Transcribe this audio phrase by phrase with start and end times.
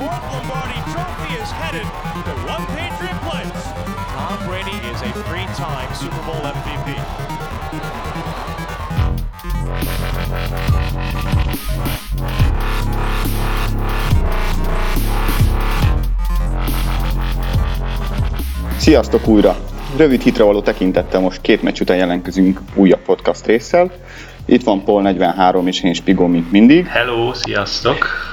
[0.00, 1.84] fourth Lombardi trophy is headed
[2.24, 3.62] to one Patriot place.
[4.16, 6.88] Tom Brady is a three-time Super Bowl MVP.
[18.78, 19.56] Sziasztok újra!
[19.96, 23.90] Rövid hitre való tekintettel most két meccs után jelentkezünk újabb podcast résszel.
[24.44, 26.86] Itt van Paul 43 és én Spigó, mint mindig.
[26.86, 28.30] Hello, sziasztok!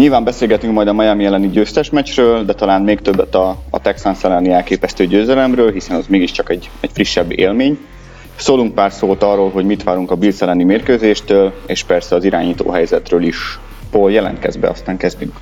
[0.00, 4.24] Nyilván beszélgetünk majd a Miami elleni győztes meccsről, de talán még többet a, a Texans
[4.24, 7.78] elleni elképesztő győzelemről, hiszen az mégiscsak egy, egy frissebb élmény.
[8.36, 12.70] Szólunk pár szót arról, hogy mit várunk a Bills elleni mérkőzéstől, és persze az irányító
[12.70, 13.58] helyzetről is.
[13.90, 15.36] Paul, jelentkezz be, aztán kezdünk.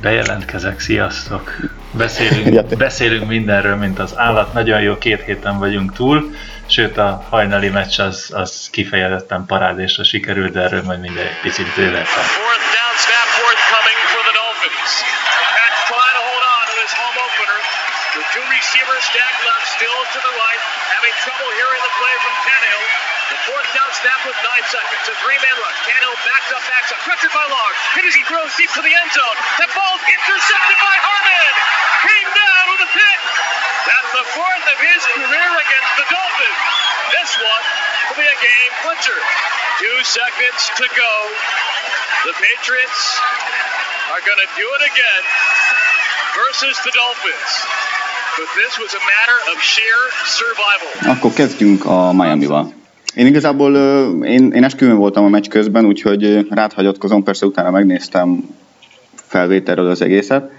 [0.00, 1.56] Bejelentkezek, sziasztok!
[1.92, 4.52] Beszélünk, beszélünk mindenről, mint az állat.
[4.52, 6.30] Nagyon jó, két héten vagyunk túl,
[6.66, 11.66] sőt a hajnali meccs az, az kifejezetten parádésra sikerült, de erről majd minden egy picit
[11.76, 12.24] bővebben.
[24.68, 25.04] Seconds.
[25.08, 25.78] A three-man rush.
[25.88, 27.00] Tannehill backs up, backs up.
[27.04, 27.72] Pressured by Long.
[27.96, 29.36] Hit as he throws deep to the end zone.
[29.60, 31.52] That ball's intercepted by Harmon.
[32.04, 33.20] Came down with a pick.
[33.88, 36.60] That's the fourth of his career against the Dolphins.
[37.16, 37.64] This one
[38.12, 39.18] will be a game clincher.
[39.80, 41.12] Two seconds to go.
[42.28, 43.00] The Patriots
[44.12, 45.22] are going to do it again
[46.36, 47.52] versus the Dolphins.
[48.36, 50.92] But this was a matter of sheer survival.
[51.16, 52.77] Akkor kezdjünk a Miami-val.
[53.18, 53.76] Én igazából
[54.24, 58.48] én, én esküvőn voltam a meccs közben, úgyhogy rád hagyatkozom, persze utána megnéztem
[59.14, 60.50] felvételről az egészet.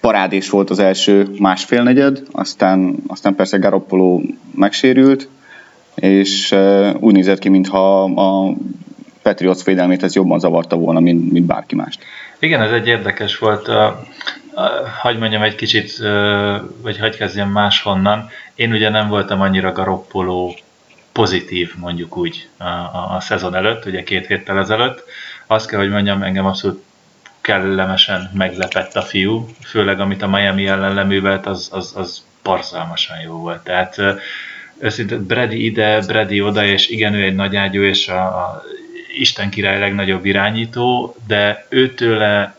[0.00, 4.20] Parádés volt az első másfél negyed, aztán, aztán persze Garoppolo
[4.54, 5.28] megsérült,
[5.94, 6.54] és
[7.00, 8.54] úgy nézett ki, mintha a
[9.22, 12.02] Patriots védelmét ez jobban zavarta volna, mint, mint bárki mást.
[12.38, 13.68] Igen, ez egy érdekes volt.
[15.00, 15.98] Hagy mondjam egy kicsit,
[16.82, 18.28] vagy hagy kezdjem máshonnan.
[18.54, 20.54] Én ugye nem voltam annyira garoppoló
[21.16, 25.04] pozitív, mondjuk úgy, a, a, a szezon előtt, ugye két héttel ezelőtt.
[25.46, 26.82] Azt kell, hogy mondjam, engem abszolút
[27.40, 33.32] kellemesen meglepett a fiú, főleg amit a Miami ellen leművelt, az, az, az barzalmasan jó
[33.32, 33.64] volt.
[33.64, 33.96] Tehát
[34.78, 38.62] őszintén Brady ide, Brady oda, és igen, ő egy nagy ágyú, és a, a
[39.18, 42.55] Isten király legnagyobb irányító, de őtőle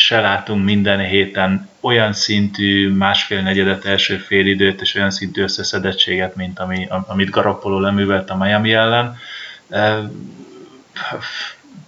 [0.00, 6.58] se látunk minden héten olyan szintű másfél negyedet első félidőt, és olyan szintű összeszedettséget, mint
[6.58, 9.16] ami, amit Garoppolo leművelt a Miami ellen.
[9.68, 9.98] Eh,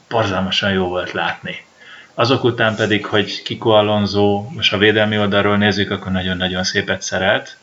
[0.08, 1.56] Barzalmasan jó volt látni.
[2.14, 7.56] Azok után pedig, hogy Kiko Alonso, most a védelmi oldalról nézzük, akkor nagyon-nagyon szépet szerelt,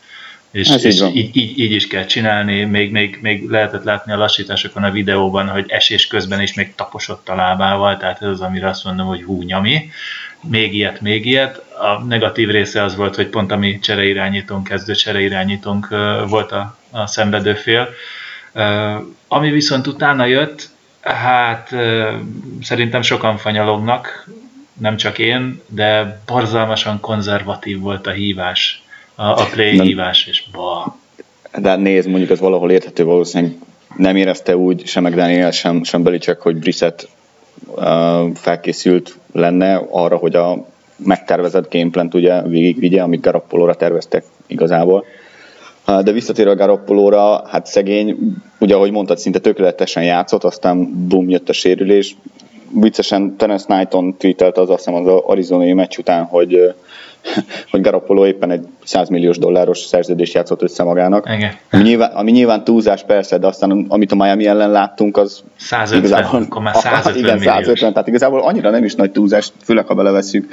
[0.50, 1.14] és, Ez így és van.
[1.14, 5.48] így, így, így is kell csinálni, még, még, még lehetett látni a lassításokon a videóban,
[5.48, 9.22] hogy esés közben is még taposott a lábával, tehát ez az, amire azt mondom, hogy
[9.22, 9.90] hú, nyami.
[10.48, 11.56] Még ilyet, még ilyet.
[11.78, 15.88] A negatív része az volt, hogy pont a mi csereirányítónk, kezdő csereirányítónk
[16.28, 17.88] volt a, a szenvedő fél.
[19.28, 20.70] Ami viszont utána jött,
[21.00, 21.74] hát
[22.62, 24.28] szerintem sokan fanyalognak,
[24.80, 28.82] nem csak én, de borzalmasan konzervatív volt a hívás,
[29.14, 29.86] a, a play Nem.
[29.86, 30.98] hívás, és ba.
[31.58, 33.56] De nézd, mondjuk ez valahol érthető, valószínűleg
[33.96, 37.08] nem érezte úgy sem McDaniel, sem, sem Belichick, hogy Brissett
[38.34, 40.64] felkészült lenne arra, hogy a
[40.96, 45.04] megtervezett gameplant ugye végigvigye, amit Garoppolóra terveztek igazából.
[45.86, 48.16] De visszatérve a Garoppolóra, hát szegény,
[48.58, 52.16] ugye ahogy mondtad, szinte tökéletesen játszott, aztán bum, jött a sérülés.
[52.80, 56.74] Viccesen Terence Knighton tweetelte az azt hiszem az arizonai meccs után, hogy
[57.70, 61.30] hogy Garoppolo éppen egy 100 milliós dolláros szerződést játszott össze magának.
[61.36, 61.52] Igen.
[61.70, 66.22] Ami nyilván, ami nyilván túlzás persze, de aztán amit a Miami ellen láttunk, az 150,
[66.22, 67.54] akkor már 150 igen, milliós.
[67.54, 70.52] 150, tehát igazából annyira nem is nagy túlzás, főleg ha belevesszük.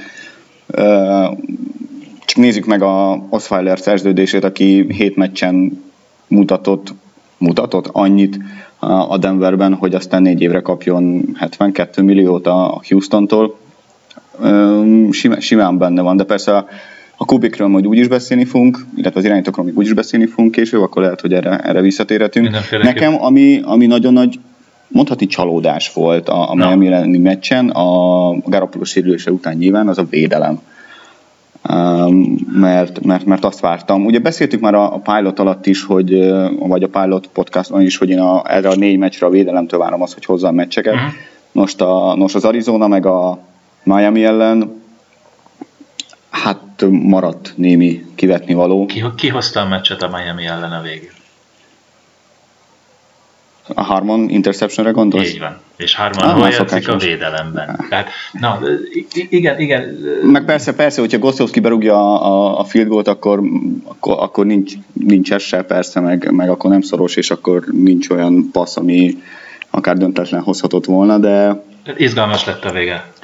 [2.25, 5.83] Csak nézzük meg a Osweiler szerződését, aki hét meccsen
[6.27, 6.93] mutatott,
[7.37, 8.39] mutatott annyit
[9.09, 13.57] a Denverben, hogy aztán négy évre kapjon 72 milliót a Houston-tól.
[15.11, 16.67] Simán, simán benne van, de persze a,
[17.17, 20.51] a kubikről majd úgy is beszélni fogunk, illetve az irányítókról még úgy is beszélni fogunk
[20.51, 22.49] később, akkor lehet, hogy erre, erre visszatérhetünk.
[22.81, 24.39] Nekem, ami, ami nagyon nagy
[24.87, 26.65] mondhatni csalódás volt a, a Na.
[26.65, 30.59] Miami elleni meccsen, a Garoppolo sérülése után nyilván, az a védelem.
[31.69, 34.05] Um, mert, mert, mert azt vártam.
[34.05, 38.09] Ugye beszéltük már a, a pilot alatt is, hogy, vagy a pilot podcaston is, hogy
[38.09, 40.93] én a, erre a négy meccsre a védelemtől várom azt, hogy hozza a meccseket.
[40.93, 41.03] Mhm.
[41.51, 43.39] Most, a, most az Arizona meg a
[43.87, 44.81] Miami ellen
[46.29, 48.85] hát maradt némi kivetni való.
[48.85, 51.15] Ki, ki hozta a meccset a Miami ellen a végén?
[53.75, 55.29] A Harmon interceptionre gondolsz?
[55.29, 55.59] Így van.
[55.77, 57.85] És Harmon ah, hol játszik a védelemben.
[57.89, 58.59] Tehát, na,
[59.29, 59.97] igen, igen.
[60.23, 63.41] Meg persze, persze, hogyha Gostowski berúgja a, a field goal akkor,
[63.83, 68.09] akkor, akkor nincs, nincs ez se, persze, meg, meg akkor nem szoros, és akkor nincs
[68.09, 69.17] olyan passz, ami
[69.69, 71.63] akár döntetlen hozhatott volna, de...
[71.97, 73.15] Izgalmas lett a vége.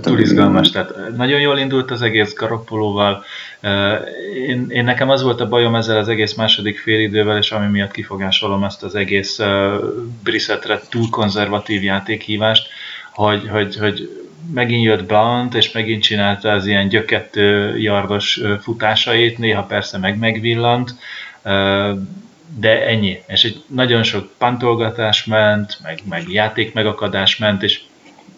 [0.00, 0.70] Túl izgalmas.
[0.70, 3.24] Tehát nagyon jól indult az egész Garoppolóval.
[4.46, 7.90] Én, én nekem az volt a bajom ezzel az egész második félidővel, és ami miatt
[7.90, 9.40] kifogásolom ezt az egész
[10.24, 12.68] Brissettre túl konzervatív játékhívást,
[13.12, 14.24] hogy, hogy, hogy
[14.54, 20.94] megint jött Blount, és megint csinálta az ilyen gyökettő jardos futásait, néha persze meg megvillant,
[22.58, 23.22] de ennyi.
[23.26, 27.80] És egy nagyon sok pantolgatás ment, meg, meg játék megakadás ment, és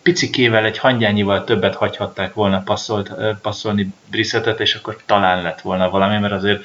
[0.03, 3.13] picikével, egy hangyányival többet hagyhatták volna passzolt,
[3.43, 6.63] passzolni Brissettet, és akkor talán lett volna valami, mert azért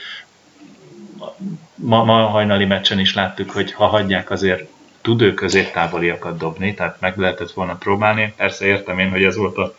[1.75, 4.69] ma, ma hajnali meccsen is láttuk, hogy ha hagyják azért
[5.01, 8.33] tud ő középtávoliakat dobni, tehát meg lehetett volna próbálni.
[8.37, 9.75] Persze értem én, hogy ez volt a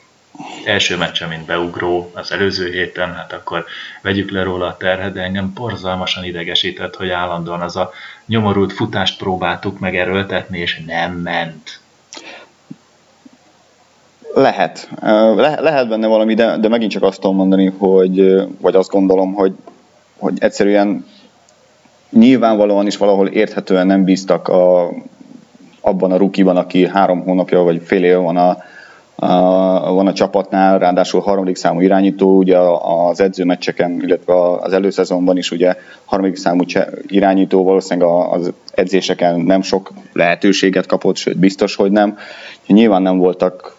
[0.65, 3.65] első meccse, mint beugró az előző héten, hát akkor
[4.03, 7.93] vegyük le róla a terhet, de engem borzalmasan idegesített, hogy állandóan az a
[8.27, 11.78] nyomorult futást próbáltuk megerőltetni, és nem ment.
[14.35, 14.89] Lehet.
[15.37, 19.35] Le, lehet benne valami, de, de megint csak azt tudom mondani, hogy, vagy azt gondolom,
[19.35, 19.53] hogy,
[20.19, 21.05] hogy egyszerűen
[22.11, 24.91] nyilvánvalóan is valahol érthetően nem bíztak a,
[25.81, 28.57] abban a rukiban, aki három hónapja vagy fél év van a,
[29.27, 35.51] a, van a csapatnál, ráadásul harmadik számú irányító, ugye az edzőmeccseken, illetve az előszezonban is
[35.51, 35.75] ugye
[36.05, 36.63] harmadik számú
[37.07, 42.19] irányító valószínűleg az edzéseken nem sok lehetőséget kapott, sőt biztos, hogy nem.
[42.67, 43.78] Nyilván nem voltak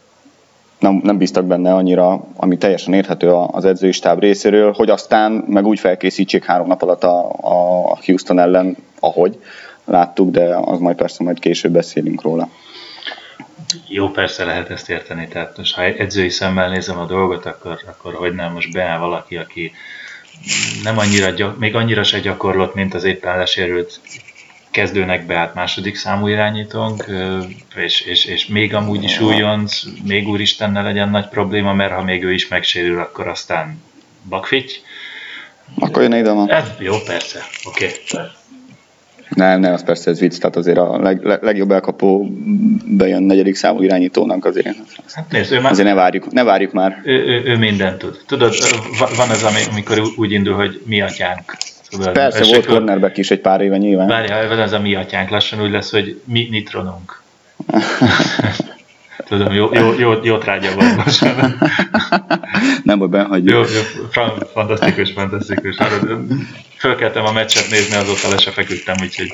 [0.79, 5.65] nem, nem bíztak benne annyira, ami teljesen érthető az edzői stáb részéről, hogy aztán meg
[5.65, 9.39] úgy felkészítsék három nap alatt a, a Houston ellen, ahogy
[9.85, 12.49] láttuk, de az majd persze majd később beszélünk róla.
[13.87, 18.13] Jó, persze lehet ezt érteni, tehát most ha edzői szemmel nézem a dolgot, akkor, akkor
[18.13, 19.71] hogy nem most beáll valaki, aki
[20.83, 23.99] nem annyira, még annyira se gyakorlott, mint az éppen lesérült
[24.71, 27.05] kezdőnek beállt második számú irányítónk,
[27.75, 32.03] és, és, és még amúgy is újonc, még úristen ne legyen nagy probléma, mert ha
[32.03, 33.83] még ő is megsérül, akkor aztán
[34.29, 34.81] bakfitty.
[35.79, 36.51] Akkor jön ide van.
[36.51, 37.85] Ez, jó, persze, oké.
[37.85, 38.29] Okay.
[39.29, 42.31] Nem, nem, az persze ez vicc, tehát azért a leg, leg, legjobb elkapó
[42.85, 44.77] bejön negyedik számú irányítónak azért.
[45.11, 47.01] Hát nézd, ő már, azért ne várjuk, ne várjuk már.
[47.03, 48.19] Ő, ő, ő mindent tud.
[48.27, 48.53] Tudod,
[49.15, 51.57] van az, amikor úgy indul, hogy mi atyánk
[51.89, 52.77] Tudod, Persze, volt akkor...
[52.77, 54.07] cornerback is egy pár éve nyilván.
[54.07, 57.21] Várjál, ez a mi atyánk, lassan úgy lesz, hogy mi nitronunk.
[59.29, 61.21] Tudom, jó, jó, jó, jó trágya van most.
[62.83, 63.49] Nem, hogy benhagyjuk.
[63.49, 63.81] Jó, jó,
[64.53, 65.77] fantasztikus, fantasztikus.
[66.77, 69.33] Fölkeltem a meccset nézni, azóta le se feküdtem, úgyhogy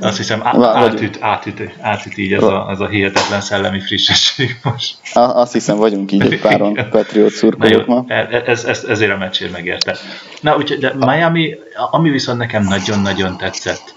[0.00, 4.96] azt hiszem átüt, átüt, átüt így ez a, ez a hihetetlen szellemi frissesség most.
[5.12, 8.04] Azt hiszem vagyunk így egy páron Patriot szurkolók ma.
[8.06, 9.96] E- ez, ez, ezért a meccsért megérte.
[10.40, 11.54] Na, úgyhogy, de Miami,
[11.90, 13.94] ami viszont nekem nagyon-nagyon tetszett,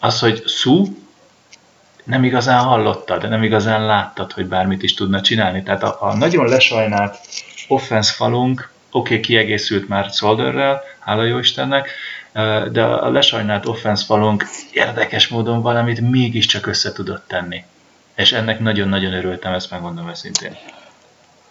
[0.00, 0.84] az, hogy Sue
[2.04, 5.62] nem igazán hallottad, nem igazán láttad, hogy bármit is tudna csinálni.
[5.62, 7.18] Tehát a, a nagyon lesajnált
[7.68, 11.88] offense falunk, oké, okay, kiegészült már Solderrel, hála jó Istennek,
[12.72, 17.64] de a lesajnált offense falunk érdekes módon valamit mégiscsak össze tudott tenni.
[18.16, 20.56] És ennek nagyon-nagyon örültem, ezt megmondom őszintén.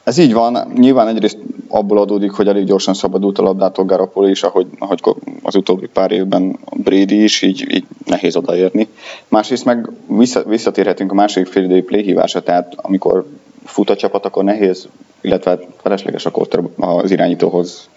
[0.03, 0.71] Ez így van.
[0.75, 1.37] Nyilván egyrészt
[1.73, 4.99] abból adódik, hogy elég gyorsan szabadult a labdától Garapolo is, ahogy, ahogy
[5.41, 8.87] az utóbbi pár évben Brady is, így, így nehéz odaérni.
[9.27, 13.25] Másrészt meg vissza, visszatérhetünk a második fél idei playhívásra, tehát amikor
[13.63, 14.87] fut a csapat, akkor nehéz,
[15.21, 17.89] illetve hát felesleges akkor az irányítóhoz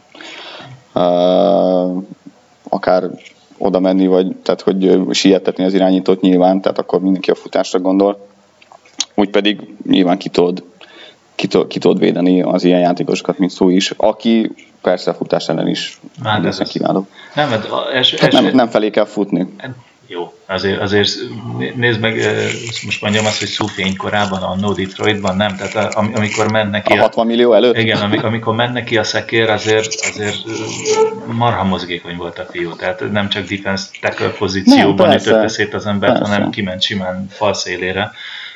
[0.95, 2.03] uh,
[2.69, 3.11] akár
[3.59, 8.27] oda menni, vagy tehát hogy sietetni az irányítót nyilván, tehát akkor mindenki a futásra gondol.
[9.15, 10.63] Úgy pedig nyilván kitod
[11.37, 14.51] ki, ki tudod védeni az ilyen játékosokat, mint szó is, aki
[14.83, 17.07] persze a futás ellen is Már ez kiváló.
[17.35, 19.47] Nem, mert es, es, nem, nem felé kell futni.
[19.57, 19.71] Hát,
[20.09, 21.11] jó, azért, azért
[21.75, 22.15] nézd meg,
[22.85, 26.97] most mondjam azt, hogy Szúfény korában, a No Detroitban nem, tehát amikor mennek ki a,
[26.97, 27.77] a 60 millió előtt?
[27.77, 30.37] Igen, amikor mennek ki a szekér, azért, azért
[31.27, 36.19] marha mozgékony volt a fiú, tehát nem csak defense tackle pozícióban ütötte szét az embert,
[36.19, 36.33] persze.
[36.33, 38.13] hanem kiment simán falszélére,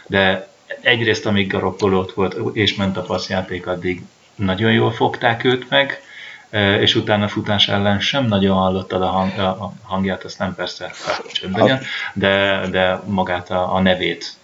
[0.07, 0.50] de
[0.83, 4.03] egyrészt amíg Garoppolo ott volt és ment a passzjáték, addig
[4.35, 6.03] nagyon jól fogták őt meg,
[6.51, 10.91] e, és utána futás ellen sem nagyon hallottad a, hang, a hangját, azt nem persze
[11.33, 11.81] csönd legyen,
[12.15, 14.39] de, de magát a, a nevét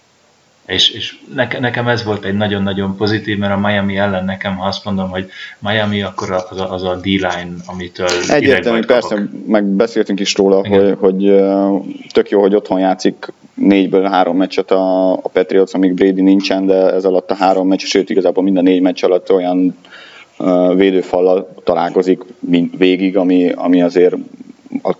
[0.67, 1.15] És, és
[1.59, 5.29] nekem ez volt egy nagyon-nagyon pozitív, mert a Miami ellen nekem, ha azt mondom, hogy
[5.59, 10.95] Miami, akkor az a, az a D-line, amitől Egyértelmű, persze, meg beszéltünk is róla, hogy,
[10.99, 11.43] hogy
[12.11, 16.93] tök jó, hogy otthon játszik négyből három meccset a, a Patriots, amíg Brady nincsen, de
[16.93, 19.77] ez alatt a három meccs, sőt igazából minden négy meccs alatt olyan
[20.39, 22.21] uh, védőfallal találkozik
[22.77, 24.15] végig, ami, ami azért
[24.83, 24.95] a,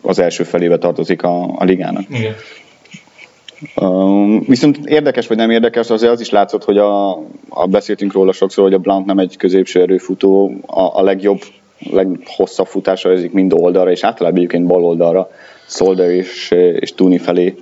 [0.00, 2.04] az első felébe tartozik a, a ligának.
[2.08, 2.34] Igen.
[4.46, 7.10] Viszont érdekes vagy nem érdekes, azért az is látszott, hogy a,
[7.48, 11.40] a beszéltünk róla sokszor, hogy a Blount nem egy középső erőfutó, a, a legjobb,
[11.90, 15.30] leghosszabb futásra ezik mind oldalra, és általában egyébként bal oldalra,
[15.68, 16.50] Solder és,
[16.80, 17.54] és Tuni felé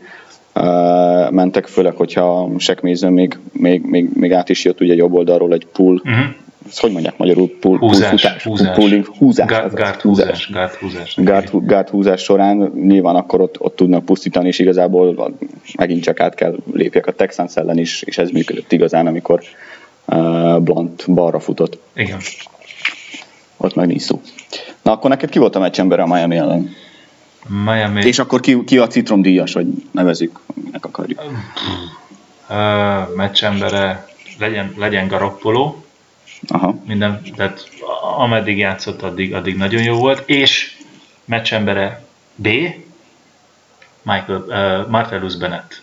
[1.30, 5.66] mentek, főleg, hogyha Sekmézön még, még, még, még, át is jött ugye jobb oldalról egy
[5.72, 6.34] pull, uh-huh
[6.78, 7.58] hogy mondják magyarul?
[7.60, 8.76] Pull, húzás, futás, húzás.
[8.76, 9.46] Pulling, húzás.
[9.46, 10.50] Gát, gát húzás.
[10.52, 11.14] Gát húzás.
[11.16, 15.34] Gát, gát húzás során nyilván akkor ott, ott tudnak pusztítani, és igazából
[15.76, 19.40] megint csak át kell lépjek a Texans ellen is, és ez működött igazán, amikor
[20.04, 21.78] uh, Blunt balra futott.
[21.94, 22.18] Igen.
[23.56, 24.20] Ott meg nincs szó.
[24.82, 26.70] Na akkor neked ki volt a meccsember a Miami ellen?
[27.64, 28.04] Miami.
[28.04, 30.40] És akkor ki, ki a citromdíjas, hogy nevezük,
[30.72, 31.22] meg akarjuk?
[32.48, 34.06] Uh, meccsembere
[34.38, 35.74] legyen, legyen Garoppolo,
[36.48, 36.78] Aha.
[36.86, 37.68] Minden, tehát
[38.16, 40.76] ameddig játszott, addig, addig nagyon jó volt, és
[41.24, 42.04] meccsembere
[42.34, 42.48] B,
[44.02, 45.82] Michael, uh, Martellus Bennett.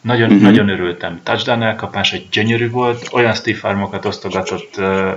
[0.00, 0.42] Nagyon, uh-huh.
[0.42, 1.20] nagyon örültem.
[1.22, 5.12] Touchdown elkapás, egy gyönyörű volt, olyan Steve Farmokat osztogatott uh,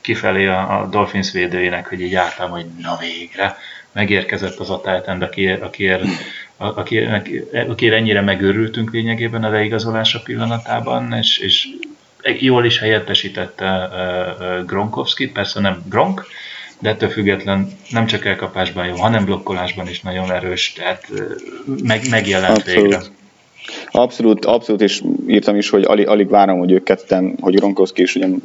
[0.00, 3.56] kifelé a, a Dolphins védőjének, hogy így álltam, hogy na végre,
[3.92, 6.02] megérkezett az a Titan, akiért, akiért,
[6.56, 7.28] akiért,
[7.68, 11.68] akiért ennyire megőrültünk lényegében a leigazolása pillanatában, és, és
[12.38, 13.88] jól is helyettesítette
[14.66, 16.26] Gronkowski, persze nem Gronk,
[16.78, 21.08] de ettől független nem csak elkapásban jó, hanem blokkolásban is nagyon erős, tehát
[21.82, 22.82] meg, megjelent Abszolút.
[22.82, 23.00] végre.
[23.90, 28.14] Abszolút, abszolút, és írtam is, hogy alig, alig várom, hogy ők ketten, hogy Gronkowski is
[28.14, 28.42] ugyan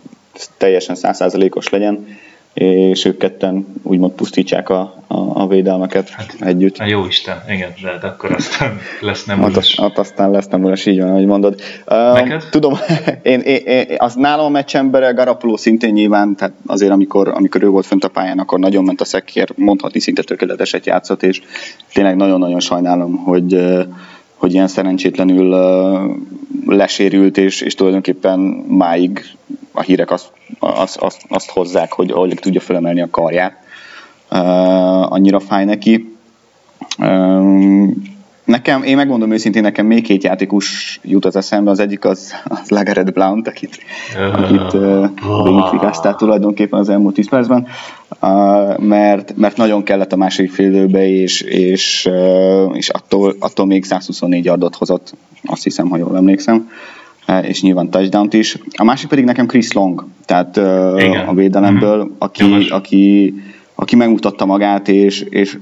[0.58, 2.18] teljesen százszázalékos legyen,
[2.54, 6.78] és ők ketten úgymond pusztítsák a, a, a védelmeket hát, együtt.
[6.78, 10.48] A jó Isten, igen, de hát akkor aztán lesz nem hát, az, hát aztán lesz
[10.48, 11.62] nem így van, ahogy mondod.
[11.86, 12.44] Neked?
[12.44, 12.78] Uh, tudom,
[13.22, 17.68] én, én, én, az nálam a meccsembere, Garapuló szintén nyilván, tehát azért amikor, amikor ő
[17.68, 21.42] volt fönt a pályán, akkor nagyon ment a szekér, mondhatni szinte tökéleteset játszott, és
[21.94, 23.58] tényleg nagyon-nagyon sajnálom, hogy
[24.40, 25.56] hogy ilyen szerencsétlenül
[26.66, 29.26] lesérült, és, és tulajdonképpen máig
[29.72, 33.58] a hírek azt, azt, azt, azt hozzák, hogy alig tudja felemelni a karját.
[35.10, 36.18] Annyira fáj neki.
[38.50, 42.70] Nekem, én megmondom őszintén, nekem még két játékos jut az eszembe, az egyik az, az
[42.70, 43.80] Lagaret Blount, akit,
[44.34, 44.72] akit
[45.44, 47.68] végigfigáztál tulajdonképpen az elmúlt 10 percben,
[48.78, 54.46] mert, mert nagyon kellett a második félidőbe, és, és, uh, és attól, attól még 124
[54.46, 55.14] yardot hozott,
[55.46, 56.70] azt hiszem, ha jól emlékszem,
[57.42, 58.58] és nyilván touchdown is.
[58.76, 62.14] A másik pedig nekem Chris Long, tehát uh, a védelemből, mm-hmm.
[62.18, 63.34] aki, aki,
[63.76, 65.58] aki megmutatta magát, és, és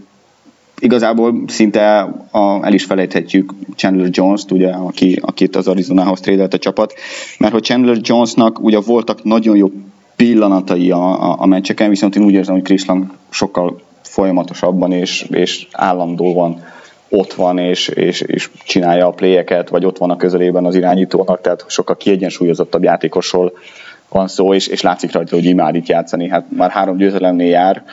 [0.79, 1.99] igazából szinte
[2.31, 6.93] a, el is felejthetjük Chandler Jones-t, ugye, aki, akit az Arizonához trédelt a csapat,
[7.39, 9.71] mert hogy Chandler Jonesnak ugye voltak nagyon jó
[10.15, 15.21] pillanatai a, a, a meccseken, viszont én úgy érzem, hogy Chris Lang sokkal folyamatosabban és,
[15.29, 16.63] és állandóan
[17.09, 21.41] ott van és, és, és csinálja a pléjeket, vagy ott van a közelében az irányítónak,
[21.41, 23.51] tehát sokkal kiegyensúlyozottabb játékosról
[24.09, 26.29] van szó, és, és látszik rajta, hogy imád itt játszani.
[26.29, 27.83] Hát már három győzelemnél jár,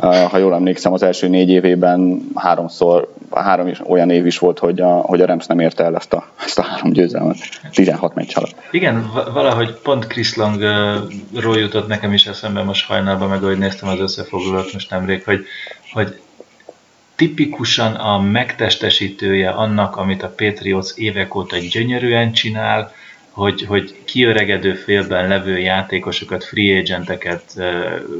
[0.00, 4.80] ha jól emlékszem, az első négy évében háromszor, három is, olyan év is volt, hogy
[4.80, 7.36] a, hogy a Rams nem érte el ezt a, ezt a három győzelmet
[7.72, 8.54] 16 meccs alatt.
[8.70, 14.00] Igen, valahogy pont Chris Langról jutott nekem is eszembe most hajnalban, meg ahogy néztem az
[14.00, 15.44] összefoglalót most nemrég, hogy,
[15.92, 16.18] hogy
[17.16, 22.92] tipikusan a megtestesítője annak, amit a Patriots évek óta gyönyörűen csinál,
[23.38, 27.42] hogy, hogy kiöregedő félben levő játékosokat, free agenteket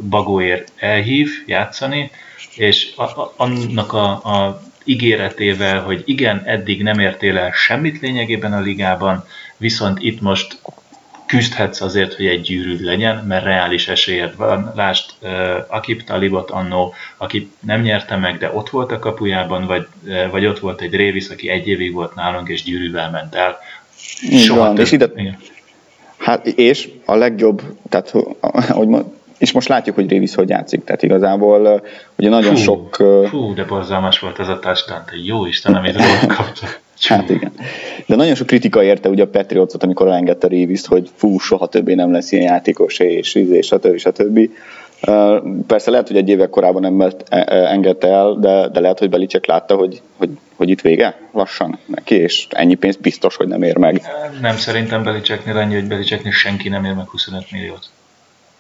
[0.09, 2.11] bagóért elhív játszani,
[2.55, 8.53] és a, a, annak a, a ígéretével, hogy igen, eddig nem értél el semmit lényegében
[8.53, 9.25] a ligában,
[9.57, 10.61] viszont itt most
[11.27, 14.73] küzdhetsz azért, hogy egy gyűrűd legyen, mert reális esélyed van.
[14.75, 15.31] Lásd uh,
[15.69, 20.47] Akip Talibot annó, aki nem nyerte meg, de ott volt a kapujában, vagy, uh, vagy
[20.47, 23.59] ott volt egy Révis, aki egy évig volt nálunk, és gyűrűvel ment el.
[24.31, 25.11] Soha van, és ide,
[26.19, 28.11] Hát és a legjobb, tehát
[28.71, 28.89] hogy
[29.39, 31.83] és most látjuk, hogy Révis hogy játszik, tehát igazából
[32.17, 32.97] ugye nagyon fú, sok...
[33.29, 36.67] Fú, de borzalmas volt ez a touchdown, hogy jó Isten, amit róla kapta.
[37.01, 37.53] Hát igen.
[38.07, 41.95] De nagyon sok kritika érte ugye a Patriotsot, amikor elengedte Réviszt, hogy fú, soha többé
[41.95, 43.97] nem lesz ilyen játékos, és, és, és stb.
[43.97, 44.51] stb.
[45.67, 49.11] Persze lehet, hogy egy évek korábban nem e, e, engedte el, de, de lehet, hogy
[49.11, 53.63] Belicek látta, hogy, hogy, hogy itt vége lassan neki, és ennyi pénz biztos, hogy nem
[53.63, 54.03] ér meg.
[54.41, 57.91] Nem, szerintem Beliceknél annyi, hogy Beliceknél senki nem ér meg 25 milliót.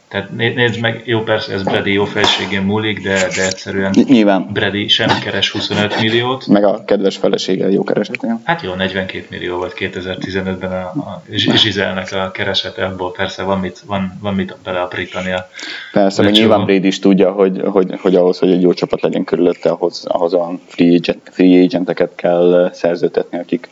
[0.09, 4.47] Tehát nézd meg, jó persze ez Brady jó felségén múlik, de, de egyszerűen Nyilván.
[4.53, 6.47] Brady sem keres 25 milliót.
[6.47, 8.41] Meg a kedves felesége jó keresetnél.
[8.45, 13.83] Hát jó, 42 millió volt 2015-ben a, a Zsizelnek a keresete, abból persze van mit,
[13.87, 15.49] van, van mit beleaprítani a
[15.93, 19.25] Persze, meg nyilván Brady is tudja, hogy, hogy, hogy ahhoz, hogy egy jó csapat legyen
[19.25, 23.69] körülötte, ahhoz, ahhoz a free, agent, free agenteket kell szerzőtetni, akik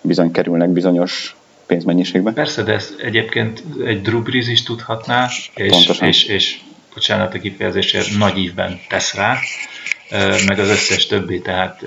[0.00, 1.34] bizony kerülnek bizonyos
[1.70, 2.34] pénzmennyiségben.
[2.34, 6.60] Persze, de ezt egyébként egy Drew Brees is tudhatná, és, és, és
[6.94, 9.38] bocsánat a kifejezésért, nagy ívben tesz rá,
[10.46, 11.84] meg az összes többi, tehát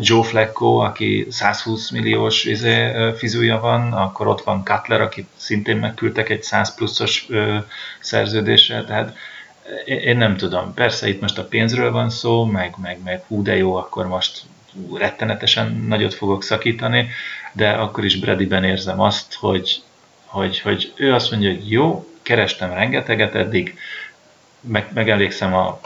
[0.00, 6.28] Joe Flacco, aki 120 milliós izé, fizúja van, akkor ott van Cutler, aki szintén megküldtek
[6.28, 7.26] egy 100 pluszos
[8.00, 9.16] szerződéssel, tehát
[9.84, 13.56] én nem tudom, persze itt most a pénzről van szó, meg, meg, meg hú de
[13.56, 14.42] jó, akkor most
[14.94, 17.08] rettenetesen nagyot fogok szakítani,
[17.52, 19.82] de akkor is Bradyben érzem azt, hogy,
[20.24, 23.78] hogy, hogy ő azt mondja, hogy jó, kerestem rengeteget eddig,
[24.60, 25.80] meg, megelégszem a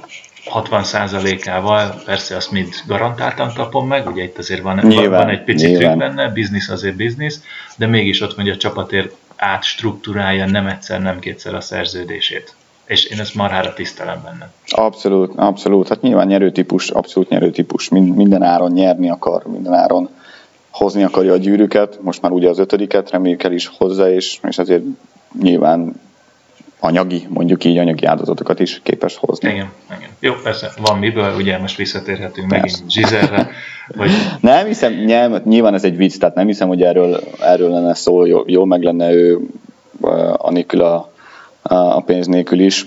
[0.44, 5.72] 60%-ával, persze azt mind garantáltan kapom meg, ugye itt azért van, nyilván, van egy pici
[5.72, 7.42] trükk benne, biznisz azért biznisz,
[7.76, 12.54] de mégis ott mondja a csapatért átstruktúrálja nem egyszer, nem kétszer a szerződését.
[12.86, 14.50] És én ezt marhára tisztelem benne.
[14.66, 15.88] Abszolút, abszolút.
[15.88, 17.88] Hát nyilván nyerőtípus, abszolút nyerőtípus.
[17.88, 20.08] Minden áron nyerni akar, minden áron
[20.70, 24.58] hozni akarja a gyűrűket, most már ugye az ötödiket, reméljük el is hozzá, és, és
[24.58, 24.82] azért
[25.40, 26.00] nyilván
[26.80, 29.48] anyagi, mondjuk így anyagi áldozatokat is képes hozni.
[29.48, 30.08] Igen, igen.
[30.20, 32.66] Jó, persze, van miből, ugye most visszatérhetünk persze.
[32.66, 33.50] megint Zsizerre.
[33.96, 34.10] Hogy...
[34.40, 38.24] Nem hiszem, nyilván, nyilván ez egy vicc, tehát nem hiszem, hogy erről, erről lenne szó,
[38.26, 39.38] jó, jó meg lenne ő
[40.36, 41.11] anélkül a,
[41.62, 42.86] a pénz nélkül is.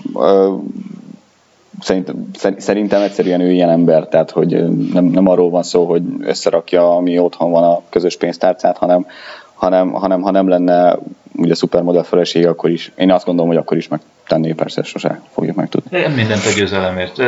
[1.80, 6.96] Szerintem, szerintem egyszerűen ő ilyen ember, tehát hogy nem, nem arról van szó, hogy összerakja,
[6.96, 9.06] ami otthon van a közös pénztárcát, hanem,
[9.54, 10.98] hanem, hanem ha nem lenne
[11.36, 13.88] ugye szupermodell felesége, akkor is, én azt gondolom, hogy akkor is
[14.28, 16.06] megtenné, persze sose fogjuk megtudni.
[16.06, 17.18] Mindent a győzelemért.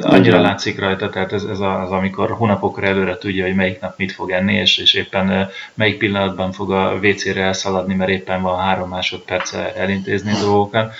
[0.00, 0.40] Annyira Igen.
[0.40, 4.30] látszik rajta, tehát ez, ez az, amikor hónapokra előre tudja, hogy melyik nap mit fog
[4.30, 9.74] enni, és, és éppen melyik pillanatban fog a WC-re elszaladni, mert éppen van három másodperce
[9.74, 10.94] elintézni dolgokat.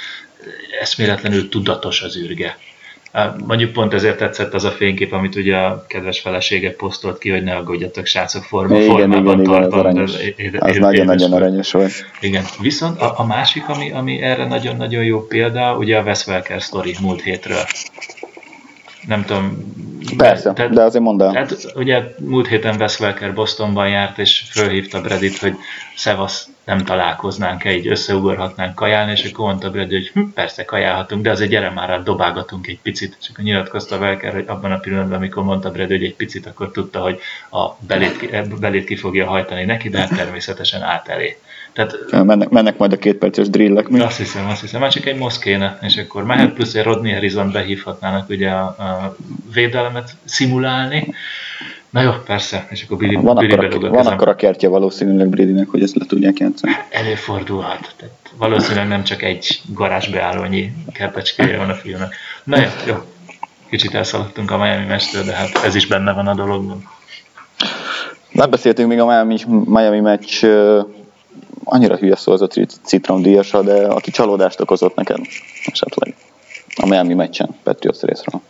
[0.80, 2.56] Eszméletlenül tudatos az űrge.
[3.46, 7.42] Mondjuk pont ezért tetszett az a fénykép, amit ugye a kedves felesége posztolt ki, hogy
[7.42, 9.80] ne aggódjatok, srácok, forma, igen, formában igen, tartom.
[9.80, 10.58] Igen, az, aranyos.
[10.58, 11.92] az nagyon-nagyon aranyos volt.
[12.20, 16.62] Igen, viszont a, a másik, ami, ami erre nagyon-nagyon jó példa, ugye a Wes Welker
[16.62, 17.64] sztori múlt hétről
[19.06, 19.76] nem tudom.
[20.16, 21.32] Persze, tehát, de azért mondd el.
[21.32, 25.54] Tehát ugye múlt héten Wes Welker Bostonban járt, és fölhívta Bredit, hogy
[25.96, 31.30] szevasz, nem találkoznánk-e, így összeugorhatnánk kajálni, és akkor mondta Brady, hogy hm, persze kajálhatunk, de
[31.30, 33.16] azért gyere már, dobálgatunk egy picit.
[33.20, 36.70] És akkor nyilatkozta Welker, hogy abban a pillanatban, amikor mondta Brady, hogy egy picit, akkor
[36.70, 41.38] tudta, hogy a belét, belét ki fogja hajtani neki, de hát természetesen át elé.
[41.78, 43.88] Tehát, mennek, mennek majd a két perces drillek.
[43.88, 44.00] Mi?
[44.00, 44.80] Azt hiszem, azt hiszem.
[44.80, 48.64] Már csak egy mosz kéne, és akkor mehet, plusz egy Rodney Harrison behívhatnának ugye a,
[48.64, 49.16] a
[49.54, 51.14] védelemet szimulálni.
[51.90, 55.28] Na jó, persze, és akkor Billy, van Billy akkor, a, van akkor a kertje valószínűleg
[55.28, 56.72] Bradynek, hogy ezt le tudják játszani.
[56.90, 57.94] Előfordulhat.
[57.96, 62.14] Tehát valószínűleg nem csak egy garázsbeállónyi kertecskéje van a filmnek.
[62.44, 62.94] Na jó, jó.
[63.70, 66.88] Kicsit elszaladtunk a Miami mestől, de hát ez is benne van a dologban.
[68.32, 70.44] Megbeszéltünk még a Miami, Miami meccs
[71.64, 72.48] annyira hülye szó az a
[72.82, 75.18] citromdíjasa, de aki csalódást okozott neked
[75.64, 76.14] esetleg
[76.76, 78.40] a Miami meccsen, Patriots részről.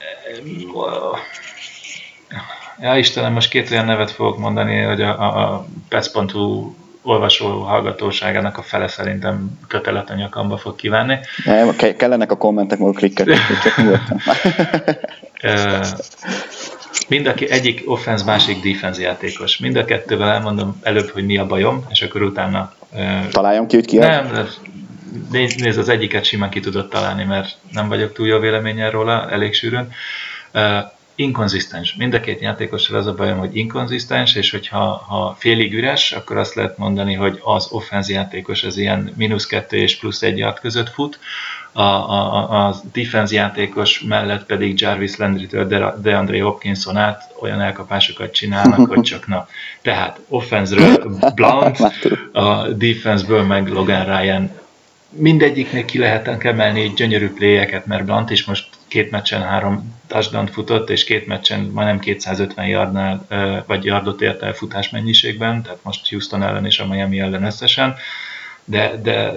[2.80, 8.58] Ja, Istenem, most két olyan nevet fogok mondani, hogy a, a, a Pets.hu olvasó hallgatóságának
[8.58, 11.18] a fele szerintem kötelet a nyakamba fog kívánni.
[11.44, 13.28] Nem, kellenek a kommentek, majd klikket.
[17.08, 19.58] Mind a egyik offense, másik defense játékos.
[19.58, 22.72] Mind a kettővel elmondom előbb, hogy mi a bajom, és akkor utána...
[23.30, 24.48] Találjam ki, hogy ki Nem,
[25.30, 29.30] nézd, nézd, az egyiket simán ki tudod találni, mert nem vagyok túl jó véleményen róla,
[29.30, 29.92] elég sűrűn.
[30.54, 30.62] Uh,
[31.18, 31.94] inkonzisztens.
[31.94, 36.36] Mind a két játékossal az a bajom, hogy inkonzisztens, és hogyha ha félig üres, akkor
[36.36, 40.58] azt lehet mondani, hogy az offense játékos az ilyen mínusz kettő és plusz egy yard
[40.58, 41.18] között fut,
[41.78, 48.88] a, a, a defense játékos mellett pedig Jarvis Landry-től DeAndre Hopkinson át olyan elkapásokat csinálnak,
[48.88, 49.48] hogy csak na.
[49.82, 51.78] Tehát offense-ről Blount,
[52.32, 54.50] a defense-ből meg Logan Ryan.
[55.10, 60.90] Mindegyiknek ki lehet emelni gyönyörű pléjeket, mert Blunt is most két meccsen három touchdown futott,
[60.90, 63.26] és két meccsen majdnem 250 yardnál,
[63.66, 67.96] vagy yardot ért el futás mennyiségben, tehát most Houston ellen és a Miami ellen összesen,
[68.64, 69.32] de, de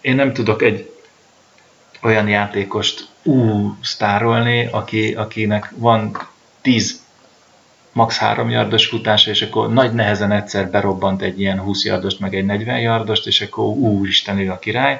[0.00, 0.90] én nem tudok egy
[2.02, 6.18] olyan játékost ú, sztárolni, aki, akinek van
[6.60, 7.02] 10
[7.92, 12.34] max 3 yardos futása, és akkor nagy nehezen egyszer berobbant egy ilyen 20 yardost, meg
[12.34, 14.98] egy 40 yardost, és akkor úristen, ő a király.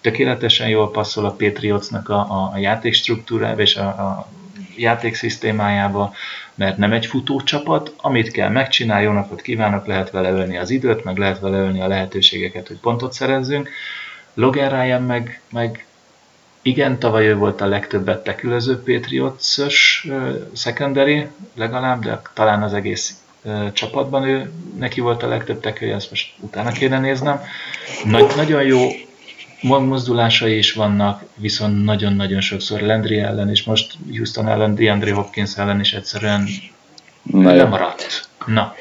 [0.00, 4.28] Tökéletesen jól passzol a Patriotsnak a, a, a játékstruktúrába és a, a
[4.76, 6.14] játékszisztémájába,
[6.54, 11.04] mert nem egy futócsapat, amit kell megcsinálni, jó napot kívánok, lehet vele ölni az időt,
[11.04, 13.68] meg lehet vele ölni a lehetőségeket, hogy pontot szerezzünk.
[14.34, 15.86] Logan Ryan meg, meg
[16.64, 20.06] igen, tavaly ő volt a legtöbbet tekülöző Patriots-ös
[20.54, 23.18] secondary, legalább, de talán az egész
[23.72, 27.40] csapatban ő, neki volt a legtöbb tekője, ezt most utána kéne néznem.
[28.04, 28.88] Nagy, nagyon jó
[29.60, 35.80] mozdulásai is vannak, viszont nagyon-nagyon sokszor Landry ellen, és most Houston ellen, DeAndre Hopkins ellen
[35.80, 36.48] is egyszerűen
[37.22, 38.28] Na lemaradt.
[38.46, 38.74] Na.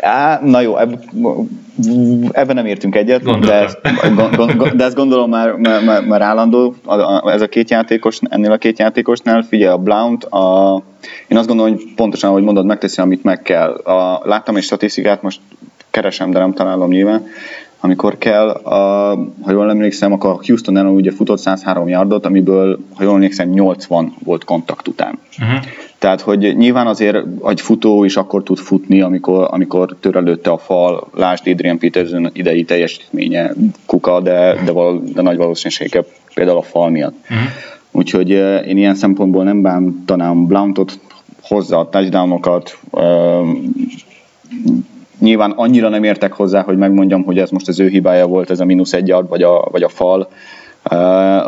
[0.00, 0.98] Á, na jó, eb,
[2.30, 3.78] ebben nem értünk egyet, de ezt,
[4.76, 6.74] de ezt gondolom már, már, már állandó,
[7.24, 10.82] ez a két játékos, ennél a két játékosnál, figyelj, a Blount, a,
[11.28, 13.70] én azt gondolom, hogy pontosan, ahogy mondod, megteszi, amit meg kell.
[13.70, 15.40] A, láttam egy statisztikát, most
[15.90, 17.26] keresem, de nem találom nyilván,
[17.80, 23.02] amikor kell, a, ha jól emlékszem, akkor Houston ellen ugye futott 103 yardot, amiből, ha
[23.02, 25.18] jól emlékszem, 80 volt kontakt után.
[25.38, 25.64] Uh-huh.
[25.98, 31.08] Tehát, hogy nyilván azért egy futó is akkor tud futni, amikor, amikor törelőtte a fal,
[31.14, 33.52] lásd Adrian Peterson idei teljesítménye
[33.86, 37.14] kuka, de, de, val, de nagy valószínűséggel például a fal miatt.
[37.22, 37.46] Uh-huh.
[37.90, 38.30] Úgyhogy
[38.66, 40.98] én ilyen szempontból nem bántanám Blount-ot,
[41.42, 42.78] hozza a touchdownokat,
[45.20, 48.60] Nyilván annyira nem értek hozzá, hogy megmondjam, hogy ez most az ő hibája volt, ez
[48.60, 50.28] a mínusz egy yard, vagy a, vagy a fal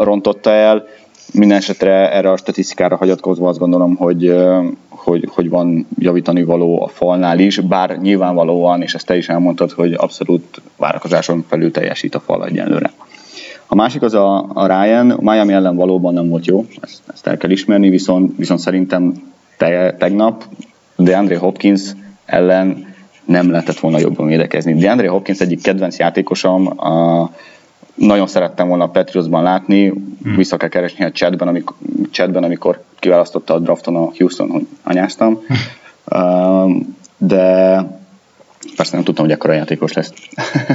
[0.00, 0.86] rontotta el.
[1.32, 4.34] Minden esetre erre a statisztikára hagyatkozva azt gondolom, hogy,
[4.88, 9.70] hogy, hogy van javítani való a falnál is, bár nyilvánvalóan, és ezt te is elmondtad,
[9.70, 12.92] hogy abszolút várakozáson felül teljesít a fal egyenlőre.
[13.66, 17.36] A másik az a, a Ryan, Miami ellen valóban nem volt jó, ezt, ezt el
[17.36, 20.44] kell ismerni, viszont, viszont szerintem te, tegnap
[20.96, 21.82] DeAndre Hopkins
[22.24, 22.91] ellen
[23.24, 24.74] nem lehetett volna jobban védekezni.
[24.74, 27.30] De Andre Hopkins egyik kedvenc játékosom, a,
[27.94, 29.88] nagyon szerettem volna a Patriotsban látni,
[30.22, 30.36] hmm.
[30.36, 31.76] vissza kell keresni a chatben, amikor,
[32.10, 35.42] chatben, amikor kiválasztotta a drafton a Houston, hogy anyáztam.
[35.46, 36.96] Hmm.
[37.16, 37.76] de
[38.76, 40.12] persze nem tudtam, hogy ekkora játékos lesz.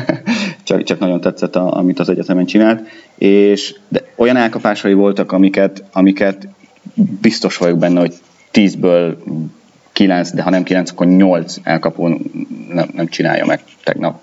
[0.64, 2.88] csak, csak nagyon tetszett, a, amit az egyetemen csinált.
[3.18, 6.48] És de olyan elkapásai voltak, amiket, amiket
[7.22, 8.14] biztos vagyok benne, hogy
[8.52, 9.18] tízből
[9.98, 12.08] 9, de ha nem 9, akkor 8 elkapó
[12.70, 14.22] nem, nem csinálja meg tegnap.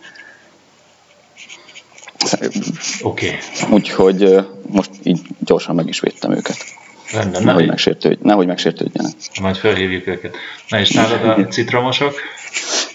[3.02, 3.26] Oké.
[3.26, 3.38] Okay.
[3.70, 6.56] Úgyhogy most így gyorsan meg is védtem őket.
[7.12, 9.12] Rendben, nehogy, nehogy, megsértődj, nehogy megsértődjenek.
[9.40, 10.36] Majd felhívjuk őket.
[10.68, 12.14] Na és nálad a citromosok?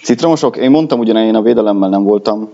[0.04, 0.58] Citromosok?
[0.58, 2.50] Én mondtam ugyan, én a védelemmel nem voltam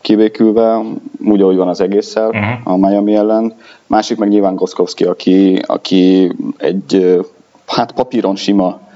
[0.00, 0.80] kivékülve,
[1.24, 2.72] úgy, ahogy van az egésszel uh-huh.
[2.72, 3.56] a Miami ellen.
[3.86, 7.20] Másik meg nyilván Goszkowski, aki, aki egy
[7.66, 8.88] hát papíron sima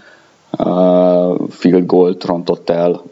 [1.50, 3.02] field goalt rontott el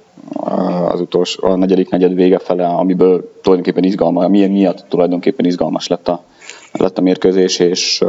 [0.88, 6.08] az utolsó, a negyedik negyed vége fele, amiből tulajdonképpen izgalmas, milyen miatt tulajdonképpen izgalmas lett
[6.08, 6.24] a,
[6.72, 8.04] lett a mérkőzés, és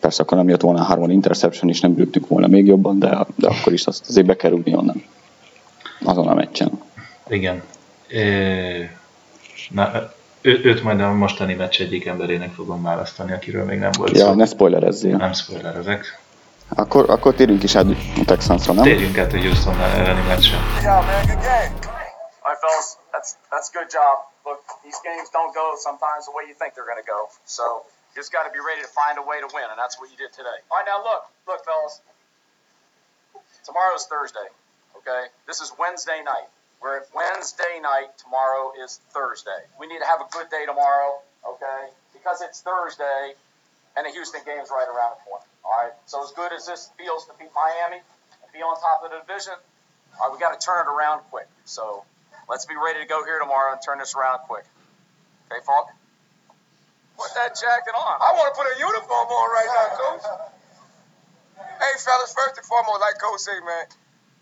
[0.00, 3.48] persze akkor nem jött volna három interception is, nem bűntünk volna még jobban, de, de
[3.48, 5.04] akkor is azt azért be kell rúgni onnan.
[6.04, 6.70] Azon a meccsen.
[7.28, 7.62] Igen.
[8.08, 8.90] É,
[9.70, 14.16] na, ő, őt majd a mostani meccs egyik emberének fogom választani, akiről még nem volt
[14.16, 14.34] ja, szó.
[14.34, 15.16] ne spoilerezzél.
[15.16, 16.20] Nem spoilerezek.
[16.76, 18.84] Akkor, akkor térjünk is át a Texansra, nem?
[18.84, 20.58] Térjünk át a Houston elleni meccsre.
[20.82, 21.72] Yeah, man, good game.
[22.42, 24.16] All right, fellas, that's that's a good job.
[24.48, 27.20] Look, these games don't go sometimes the way you think they're going to go.
[27.58, 27.64] So
[28.08, 30.06] you just got to be ready to find a way to win, and that's what
[30.12, 30.58] you did today.
[30.70, 31.94] All right, now look, look, fellas.
[33.68, 34.48] Tomorrow's Thursday.
[34.98, 36.48] Okay, this is Wednesday night.
[36.80, 38.10] We're at Wednesday night.
[38.24, 39.62] Tomorrow is Thursday.
[39.80, 41.10] We need to have a good day tomorrow.
[41.52, 41.82] Okay,
[42.16, 43.34] because it's Thursday,
[43.96, 45.49] and the Houston game's right around the corner.
[45.64, 45.92] All right.
[46.06, 49.20] So as good as this feels to beat Miami and be on top of the
[49.26, 49.54] division,
[50.18, 51.48] all right, we got to turn it around quick.
[51.64, 52.04] So
[52.48, 54.64] let's be ready to go here tomorrow and turn this around quick.
[55.50, 55.90] Okay, Falk?
[57.18, 58.16] Put that jacket on.
[58.16, 60.24] I want to put a uniform on right now, Coach.
[61.84, 63.84] hey, fellas, first and foremost, like Coach say, man,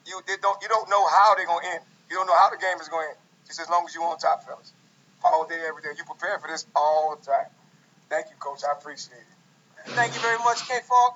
[0.06, 1.82] you don't you don't know how they're gonna end.
[2.08, 3.20] You don't know how the game is going to end.
[3.46, 4.72] Just as long as you on top, fellas.
[5.24, 5.90] All day, every day.
[5.96, 7.46] You prepare for this all the time.
[8.08, 8.60] Thank you, Coach.
[8.64, 9.37] I appreciate it.
[9.84, 11.12] Thank you very much, K Falk.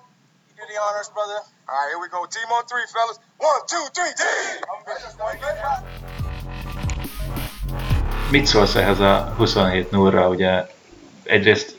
[0.48, 1.38] You do the honors, brother.
[1.68, 2.20] All right, here we go.
[2.26, 3.18] Team on three, fellas.
[3.38, 4.62] One, two, three, team!
[8.30, 10.66] Mit szólsz ehhez a 27 0 Ugye
[11.24, 11.76] egyrészt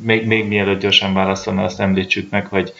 [0.00, 2.72] még, még mielőtt gyorsan válaszolna, azt említsük meg, hogy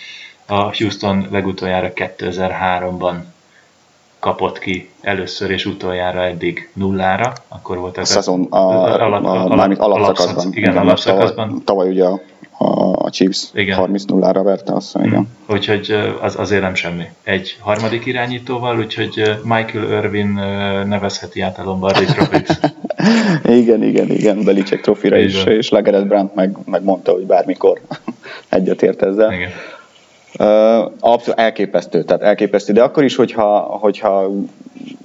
[0.46, 3.14] a Houston legutoljára 2003-ban
[4.18, 9.12] kapott ki először és utoljára eddig nullára, akkor volt ez a szezon, a, a, a,
[9.12, 10.52] a, a, a, alapszakaszban.
[10.52, 11.48] Igen, alapszakaszban.
[11.48, 12.20] Tavaly, tavaly ugye a,
[12.64, 13.78] a a Chiefs Igen.
[13.82, 15.28] 30-0-ra verte, azt hiszem, igen.
[15.46, 17.04] Úgyhogy az, azért nem semmi.
[17.22, 20.28] Egy harmadik irányítóval, úgyhogy Michael Irvin
[20.86, 22.60] nevezheti át a Lombardi tropit.
[23.62, 27.80] igen, igen, igen, Belicek trofira is, és Legered Brandt meg, meg mondta, hogy bármikor
[28.48, 29.32] egyetért ezzel.
[29.32, 29.50] Igen.
[30.38, 34.30] Uh, abszolút elképesztő, tehát elképesztő, de akkor is, hogyha, hogyha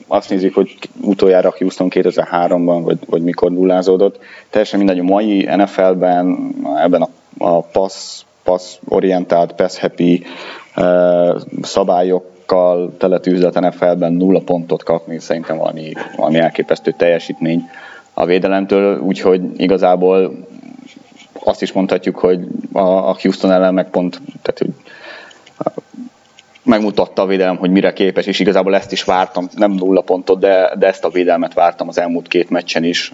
[0.07, 6.55] azt nézik, hogy utoljára Houston 2003-ban, vagy, vagy mikor nullázódott, teljesen mindegy, a mai NFL-ben,
[6.83, 10.23] ebben a, a pass, pass orientált, pass happy
[11.61, 17.69] szabályokkal teletűzlet NFL-ben nulla pontot kapni, szerintem valami, valami elképesztő teljesítmény
[18.13, 20.45] a védelemtől, úgyhogy igazából
[21.43, 24.73] azt is mondhatjuk, hogy a, a Houston ellen meg pont, tehát hogy
[26.65, 30.75] megmutatta a védelem, hogy mire képes, és igazából ezt is vártam, nem nulla pontot, de,
[30.79, 33.13] de ezt a védelmet vártam az elmúlt két meccsen is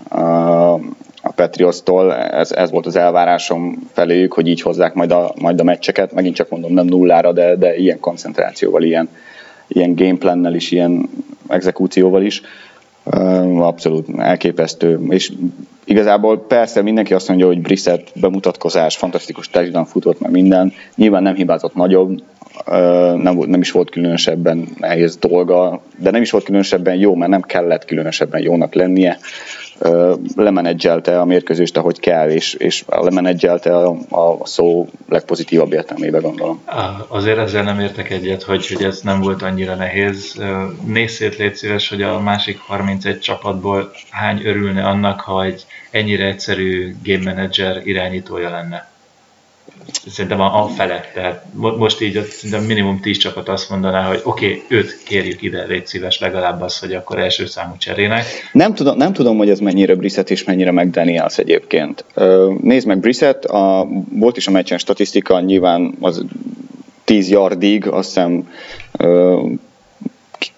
[1.21, 2.13] a Patriots-tól.
[2.15, 6.13] Ez, ez volt az elvárásom feléjük, hogy így hozzák majd a, majd a meccseket.
[6.13, 9.09] Megint csak mondom, nem nullára, de, de ilyen koncentrációval, ilyen,
[9.67, 11.09] ilyen gameplannel is, ilyen
[11.47, 12.41] exekúcióval is.
[13.03, 14.99] Abszolút elképesztő.
[15.09, 15.31] És
[15.83, 20.73] igazából persze mindenki azt mondja, hogy Brissett bemutatkozás, fantasztikus touchdown futott, meg minden.
[20.95, 22.21] Nyilván nem hibázott nagyobb,
[23.15, 27.41] nem, nem is volt különösebben nehéz dolga, de nem is volt különösebben jó, mert nem
[27.41, 29.17] kellett különösebben jónak lennie.
[30.35, 36.61] Lemenedzselte a mérkőzést, ahogy kell, és, és lemenedzselte a, a szó legpozitívabb értelmébe gondolom.
[37.07, 40.41] Azért ezzel nem értek egyet, hogy, hogy ez nem volt annyira nehéz.
[40.85, 46.25] Nézz szét, légy szíves, hogy a másik 31 csapatból hány örülne annak, ha egy ennyire
[46.25, 48.90] egyszerű game manager irányítója lenne
[50.07, 51.11] szerintem a, a fele.
[51.13, 55.65] Tehát most így szerintem minimum 10 csapat azt mondaná, hogy oké, okay, őt kérjük ide,
[55.65, 58.25] légy szíves legalább az, hogy akkor első számú cserének.
[58.51, 62.05] Nem tudom, nem tudom hogy ez mennyire Brissett és mennyire meg Daniels egyébként.
[62.61, 66.25] Nézd meg Brissett, a, volt is a meccsen statisztika, nyilván az
[67.03, 68.49] 10 yardig, azt hiszem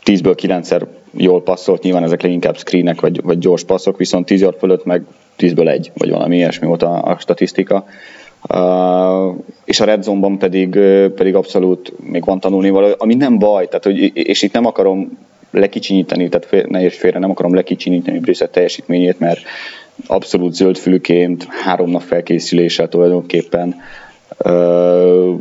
[0.05, 0.85] 10-ből 9-szer
[1.17, 5.03] jól passzolt, nyilván ezek leginkább screenek vagy, vagy gyors passzok, viszont 10 yard fölött meg
[5.37, 7.85] 10-ből egy, vagy valami ilyesmi volt a, a statisztika.
[9.65, 10.79] És a Red Zone-ban pedig,
[11.15, 15.17] pedig abszolút még van tanulni való, ami nem baj, tehát, hogy, és itt nem akarom
[15.51, 19.39] lekicsinyíteni, tehát fél, ne és félre nem akarom lekicsinyíteni Brissett teljesítményét, mert
[20.07, 23.75] abszolút zöldfülként, három nap felkészüléssel tulajdonképpen
[24.45, 25.33] uh,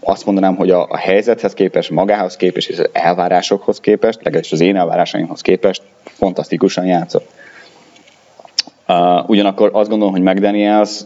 [0.00, 4.60] azt mondanám, hogy a, a helyzethez képest, magához képest, és az elvárásokhoz képest, legalábbis az
[4.60, 7.28] én elvárásaimhoz képest fantasztikusan játszott.
[8.88, 11.00] Uh, ugyanakkor azt gondolom, hogy McDaniels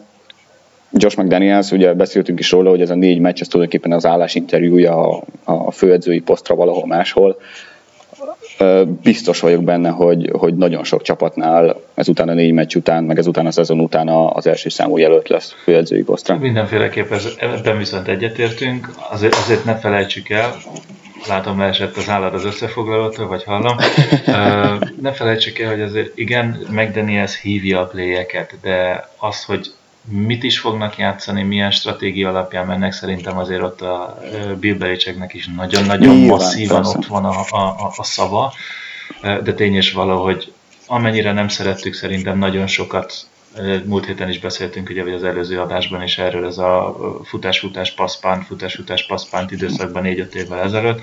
[0.96, 5.08] Josh McDaniels, ugye beszéltünk is róla, hogy ez a négy meccs, ez tulajdonképpen az állásinterjúja
[5.08, 7.40] a, a főedzői posztra valahol máshol.
[9.02, 13.46] Biztos vagyok benne, hogy, hogy nagyon sok csapatnál ezután a négy meccs után, meg ezután
[13.46, 16.38] a szezon után az első számú jelölt lesz főedzői posztra.
[16.38, 18.90] Mindenféleképpen ebben viszont egyetértünk.
[19.10, 20.54] Azért, azért ne felejtsük el,
[21.28, 23.76] látom leesett az állat az összefoglalótól, vagy hallom.
[25.00, 29.72] ne felejtsük el, hogy azért igen, McDaniels hívja a pléjeket, de az, hogy
[30.08, 34.18] mit is fognak játszani, milyen stratégia alapján mennek, szerintem azért ott a
[34.60, 36.98] Bill Belichicknek is nagyon-nagyon masszívan persze.
[36.98, 38.52] ott van a, a, a szava,
[39.22, 40.52] de tény is valahogy
[40.86, 43.26] amennyire nem szerettük, szerintem nagyon sokat
[43.84, 48.46] múlt héten is beszéltünk, ugye, vagy az előző adásban is erről, ez a futás-futás passzpánt,
[48.46, 51.00] futás-futás passzpánt időszakban 4-5 évvel ezelőtt,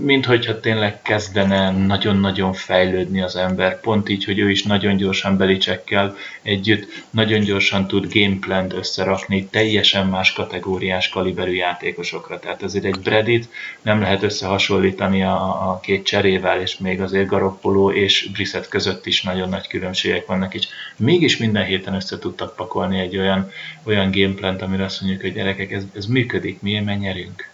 [0.00, 5.36] mint hogyha tényleg kezdene nagyon-nagyon fejlődni az ember, pont így, hogy ő is nagyon gyorsan
[5.36, 12.38] belicsekkel együtt, nagyon gyorsan tud gameplant összerakni teljesen más kategóriás kaliberű játékosokra.
[12.38, 13.48] Tehát azért egy Bredit
[13.82, 19.22] nem lehet összehasonlítani a, a két cserével, és még azért Garoppolo és Brissett között is
[19.22, 23.50] nagyon nagy különbségek vannak, és mégis minden héten össze tudtak pakolni egy olyan,
[23.82, 27.51] olyan gameplant, amire azt mondjuk, hogy gyerekek, ez, ez működik, mi nyerünk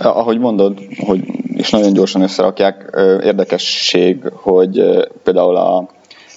[0.00, 2.90] ahogy mondod, hogy és nagyon gyorsan összerakják,
[3.22, 4.84] érdekesség, hogy
[5.22, 5.88] például a,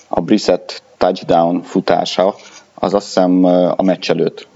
[0.07, 2.35] a Brissett touchdown futása,
[2.73, 3.43] az azt hiszem
[3.75, 4.47] a meccs előtt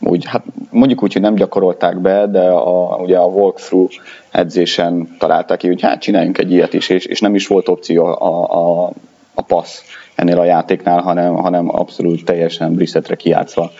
[0.00, 3.92] úgy, hát mondjuk úgy, hogy nem gyakorolták be, de a, ugye a walkthrough
[4.30, 8.04] edzésen találták ki, hogy hát csináljunk egy ilyet is, és, és nem is volt opció
[8.04, 8.92] a, a,
[9.34, 9.82] a passz
[10.14, 13.70] ennél a játéknál, hanem, hanem abszolút teljesen Brissettre kiátszva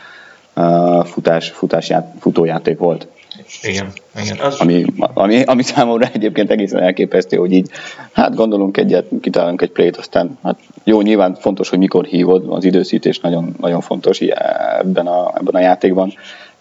[0.57, 3.07] uh, futás, futás ját, futójáték volt.
[3.63, 3.93] Igen,
[4.23, 4.39] igen.
[4.39, 4.61] Az...
[4.61, 7.71] Ami, ami, ami számomra egyébként egészen elképesztő, hogy így,
[8.13, 12.65] hát gondolunk egyet, kitalálunk egy plét, aztán hát jó, nyilván fontos, hogy mikor hívod, az
[12.65, 16.13] időszítés nagyon, nagyon fontos ebben a, ebben a játékban,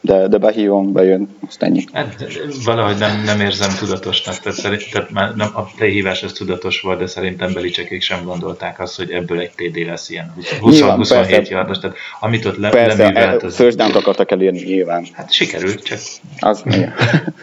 [0.05, 1.83] de, de behívom, bejön, azt ennyi.
[1.93, 2.27] Hát,
[2.63, 6.99] valahogy nem, nem érzem tudatosnak, tehát, szerint, tehát már nem, a lehívás az tudatos volt,
[6.99, 11.97] de szerintem Belicsekék sem gondolták azt, hogy ebből egy TD lesz ilyen 20-27 yardos, tehát
[12.19, 13.55] amit ott le, persze, leművelt, az...
[13.55, 15.05] first down akartak elérni nyilván.
[15.11, 15.99] Hát sikerült, csak...
[16.39, 16.63] Az,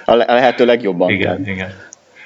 [0.04, 1.10] a lehető legjobban.
[1.10, 1.46] Igen, tehát.
[1.46, 1.72] igen.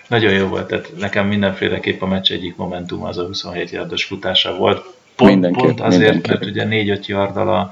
[0.09, 4.57] Nagyon jó volt, tehát nekem mindenféleképp a meccs egyik momentum az a 27 yardos futása
[4.57, 4.94] volt.
[5.16, 6.57] Pont, mindenképp, pont azért, mindenképp.
[6.57, 7.70] mert ugye 4-5 yarddal a,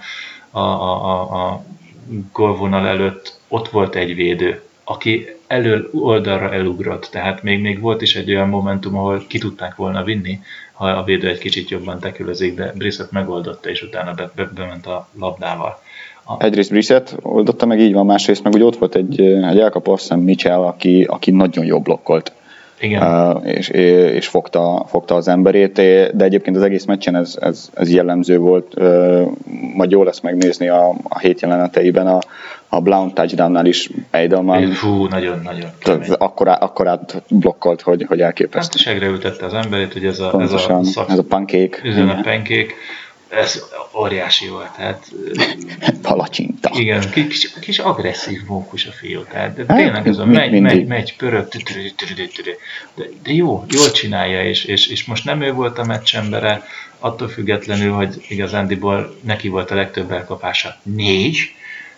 [0.59, 1.65] a, a, a, a
[2.33, 8.17] golvonal előtt ott volt egy védő, aki elől oldalra elugrott, tehát még, még volt is
[8.17, 10.39] egy olyan momentum, ahol ki tudták volna vinni,
[10.73, 14.87] ha a védő egy kicsit jobban tekülözik, de Brissett megoldotta, és utána be, be, bement
[14.87, 15.83] a labdával.
[16.25, 16.45] A...
[16.45, 20.61] Egyrészt Brissett oldotta meg, így van, másrészt meg úgy ott volt egy, egy elkapó, Mitchell,
[20.61, 22.33] aki, aki nagyon jó blokkolt.
[22.81, 23.41] Igen.
[23.45, 25.73] És, és fogta, fogta az emberét,
[26.17, 28.75] de egyébként az egész meccsen ez, ez, ez jellemző volt.
[29.75, 32.19] Majd jó lesz megnézni a, a hét jeleneteiben a,
[32.69, 34.71] a Blount touchdownnál is Eidelman.
[34.71, 35.71] Fú, nagyon-nagyon
[36.19, 38.79] Akkorá, akkorát blokkolt, hogy, hogy elképesztő.
[38.79, 41.79] Hát segre ültette az emberét, hogy ez a, Pontosan, ez a, szak, ez a pancake.
[41.83, 42.67] Ez a pancake
[43.29, 43.65] ez
[43.97, 44.71] óriási volt.
[44.77, 45.11] Tehát,
[46.03, 46.71] Palacsinta.
[46.75, 49.23] Igen, kis, kis agresszív mókus a fiú.
[49.23, 54.45] Tehát, de hát, tényleg ez a megy, megy, megy, pörög, de, de jó, jól csinálja,
[54.45, 56.63] és, és, és most nem ő volt a meccsembere,
[56.99, 60.77] attól függetlenül, hogy igazándiból neki volt a legtöbb elkapása.
[60.83, 61.55] Négy,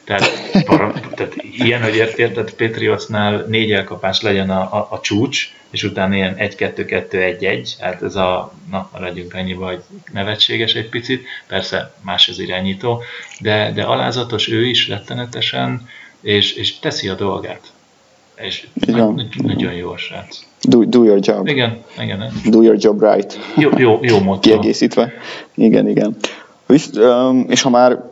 [0.06, 5.82] tehát, para, tehát ilyen, hogy érted, Patriotsnál négy elkapás legyen a, a, a csúcs, és
[5.82, 12.28] utána ilyen 1-2-2-1-1, hát ez a, na, maradjunk annyiba, hogy nevetséges egy picit, persze más
[12.28, 13.02] az irányító,
[13.40, 15.88] de, de alázatos ő is rettenetesen,
[16.20, 17.60] és, és teszi a dolgát.
[18.36, 20.38] És nagy, nagyon jó a srác.
[20.62, 21.46] Do, do your job.
[21.46, 22.32] Igen, igen.
[22.44, 23.38] Do your job right.
[23.56, 24.40] Jó, jó, jó motto.
[24.40, 25.12] Kiegészítve.
[25.54, 26.16] Igen, igen.
[27.46, 28.02] És ha már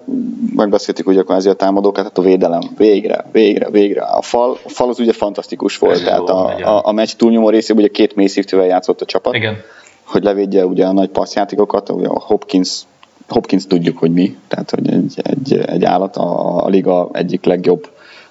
[0.56, 4.02] megbeszéltük ugye kvázi a támadókat, hát a védelem végre, végre, végre.
[4.02, 7.48] A fal, a fal az ugye fantasztikus volt, Ez tehát a, a, a meccs túlnyomó
[7.48, 9.34] részében ugye két mélyszívtővel játszott a csapat.
[9.34, 9.56] Igen.
[10.04, 12.82] Hogy levédje ugye a nagy passzjátékokat, ugye a Hopkins
[13.28, 17.88] Hopkins tudjuk, hogy mi, tehát hogy egy, egy, egy állat, a, a liga egyik legjobb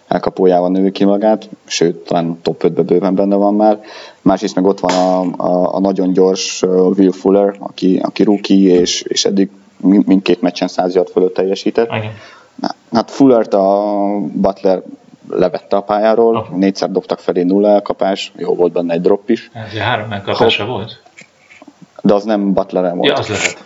[0.08, 3.80] elkapójával növő ki magát, sőt, talán top 5-be bőven benne van már.
[4.22, 6.62] Másrészt meg ott van a, a, a nagyon gyors
[6.98, 9.50] Will Fuller, aki, aki rookie, és, és eddig
[9.84, 11.92] mindkét meccsen 100 yard fölött teljesített.
[11.94, 12.12] Igen.
[12.92, 13.94] Hát Fullert a
[14.34, 14.82] Butler
[15.30, 16.56] levette a pályáról, Aha.
[16.56, 19.50] négyszer dobtak felé nulla elkapás, jó volt benne egy drop is.
[19.54, 21.02] Ez három elkapása volt?
[22.02, 23.10] De az nem butler volt.
[23.10, 23.64] Ja, az lehet.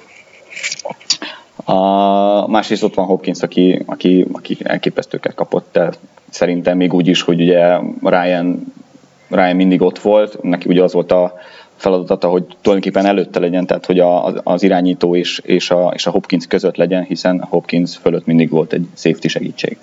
[1.64, 5.90] A, másrészt ott van Hopkins, aki, aki, aki elképesztőket kapott, de
[6.30, 8.74] szerintem még úgy is, hogy ugye Ryan,
[9.30, 11.34] Ryan mindig ott volt, neki ugye az volt a
[11.78, 16.12] feladata, hogy tulajdonképpen előtte legyen, tehát hogy a, az irányító és, és, a, és a
[16.12, 19.78] Hopkins között legyen, hiszen a Hopkins fölött mindig volt egy safety segítség.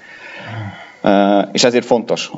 [1.52, 2.30] És ezért fontos,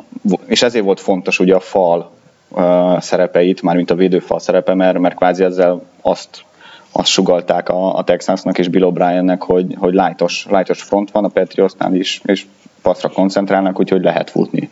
[0.46, 2.10] és ezért volt fontos ugye a fal
[2.48, 6.44] uh, szerepeit, mármint a védőfal szerepe, mert, mert kvázi ezzel azt,
[6.92, 11.28] azt sugalták a, a Texansnak és Bill O'Briennek, hogy, hogy lightos, lightos front van a
[11.28, 12.46] Patriotsnál is, és
[12.82, 14.68] passzra koncentrálnak, úgyhogy lehet futni.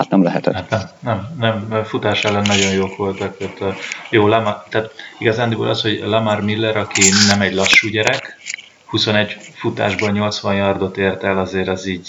[0.00, 0.54] Hát nem lehetett.
[0.54, 3.36] Hát nem, nem, nem, futás ellen nagyon jók voltak.
[3.36, 3.74] Tehát,
[4.10, 8.36] jó, Lamar, tehát igazándiból az, hogy Lamar Miller, aki nem egy lassú gyerek,
[8.84, 12.08] 21 futásból 80 yardot ért el, azért az így,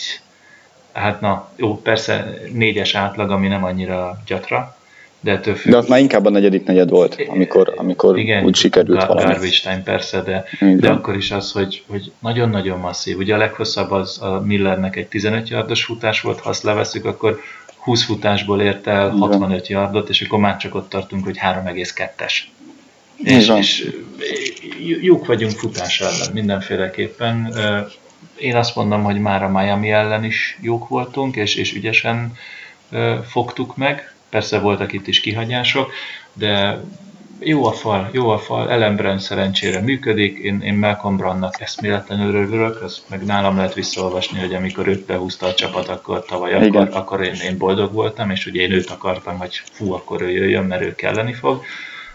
[0.94, 4.76] hát na, jó, persze négyes átlag, ami nem annyira gyatra,
[5.20, 5.72] de ettől függ...
[5.72, 9.32] De az már inkább a negyedik negyed volt, amikor, amikor igen, úgy sikerült gar- valami.
[9.32, 13.18] Garbage time persze, de, de akkor is az, hogy, hogy nagyon-nagyon masszív.
[13.18, 17.40] Ugye a leghosszabb az a Millernek egy 15 yardos futás volt, ha azt leveszük, akkor
[17.82, 22.34] 20 futásból ért el 65 yardot, és akkor már csak ott tartunk, hogy 3,2-es.
[23.18, 23.90] És, és
[25.02, 27.54] jók vagyunk futás ellen mindenféleképpen.
[28.38, 32.34] Én azt mondom, hogy már a Miami ellen is jók voltunk, és, és ügyesen
[33.28, 34.14] fogtuk meg.
[34.30, 35.92] Persze voltak itt is kihagyások,
[36.34, 36.82] de
[37.44, 42.36] jó a fal, jó a fal, Ellen Brand szerencsére működik, én, én Malcolm Brandnak eszméletlenül
[42.36, 46.90] örülök, azt meg nálam lehet visszaolvasni, hogy amikor őt behúzta a csapat, akkor tavaly, akkor,
[46.92, 50.66] akkor én, én boldog voltam, és ugye én őt akartam, hogy fú, akkor ő jöjjön,
[50.66, 51.64] mert ő kelleni fog.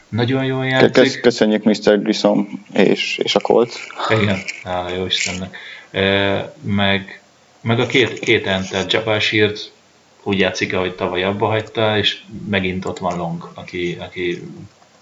[0.09, 1.21] Nagyon jól játszik.
[1.21, 2.03] Köszönjük Mr.
[2.03, 3.73] Grissom és, és a Colt.
[4.21, 5.57] Igen, hála jó Istennek.
[5.91, 7.21] E, meg,
[7.61, 9.71] meg a két, két enter, Jabal Shields
[10.23, 14.43] úgy játszik, ahogy tavaly abba hagyta, és megint ott van Long, aki, aki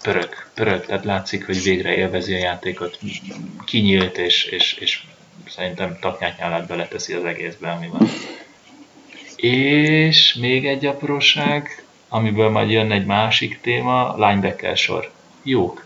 [0.05, 2.99] pörög, pörög, tehát látszik, hogy végre élvezi a játékot,
[3.65, 5.03] kinyílt, és, és, és
[5.49, 8.07] szerintem taknyát nyálát beleteszi az egészbe, ami van.
[9.35, 15.11] És még egy apróság, amiből majd jön egy másik téma, linebacker sor.
[15.43, 15.85] Jók.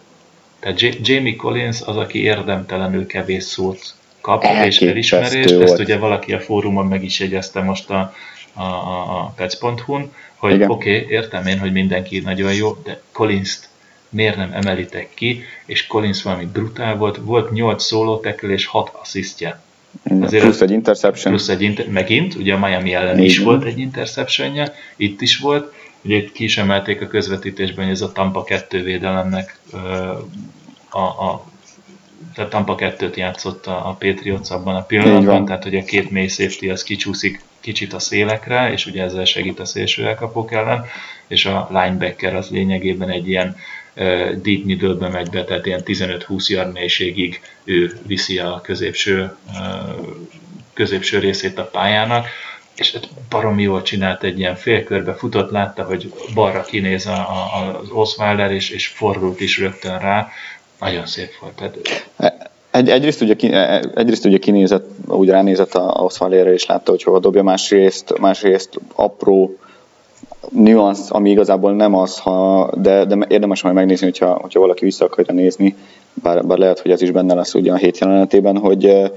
[0.60, 6.34] Tehát J- Jamie Collins az, aki érdemtelenül kevés szót kap és elismerést, ezt ugye valaki
[6.34, 8.14] a fórumon meg is jegyezte most a,
[8.54, 13.60] a, a, a pets.hu-n, hogy oké, okay, értem én, hogy mindenki nagyon jó, de collins
[14.10, 19.62] miért nem emelitek ki, és Collins valami brutál volt, volt 8 szóló és 6 asszisztje.
[20.22, 21.34] Azért plusz egy interception.
[21.34, 23.26] Plusz egy inter- megint, ugye a Miami ellen Igen.
[23.26, 28.02] is volt egy interceptionje, itt is volt, ugye ki is emelték a közvetítésben, hogy ez
[28.02, 29.60] a Tampa 2 védelemnek
[30.90, 31.46] a, a
[32.34, 36.28] tehát Tampa 2-t játszott a, a Patriots abban a pillanatban, tehát hogy a két mély
[36.28, 40.86] safety az kicsúszik kicsit a szélekre, és ugye ezzel segít a szélső elkapók ellen,
[41.28, 43.56] és a linebacker az lényegében egy ilyen
[44.42, 49.36] deep middle-be megy be, tehát ilyen 15-20 yard mélységig ő viszi a középső,
[50.74, 52.26] középső részét a pályának,
[52.76, 52.98] és
[53.30, 58.52] baromi jól csinált egy ilyen félkörbe, futott, látta, hogy balra kinéz a, a, az Osweiler,
[58.52, 60.30] és, és fordult is rögtön rá,
[60.80, 61.54] nagyon szép volt.
[61.54, 61.78] Tehát...
[62.72, 67.20] Egy, egyrészt, ugye, e, egyrészt ugye kinézett, úgy ránézett a Oswaldére, és látta, hogy hova
[67.20, 69.58] dobja, másrészt, másrészt apró
[70.50, 75.06] nüansz, ami igazából nem az, ha, de, de érdemes majd megnézni, hogyha, hogyha valaki vissza
[75.06, 75.76] akarja nézni,
[76.14, 79.12] bár, bár lehet, hogy ez is benne lesz ugye a hét jelenetében, hogy,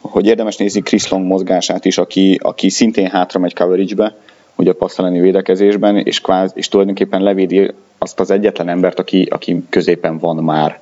[0.00, 4.16] hogy érdemes nézni Chris Long mozgását is, aki, aki szintén hátra megy coverage-be,
[4.56, 9.64] ugye a passzalani védekezésben, és, kváz, és tulajdonképpen levédi azt az egyetlen embert, aki, aki
[9.68, 10.79] középen van már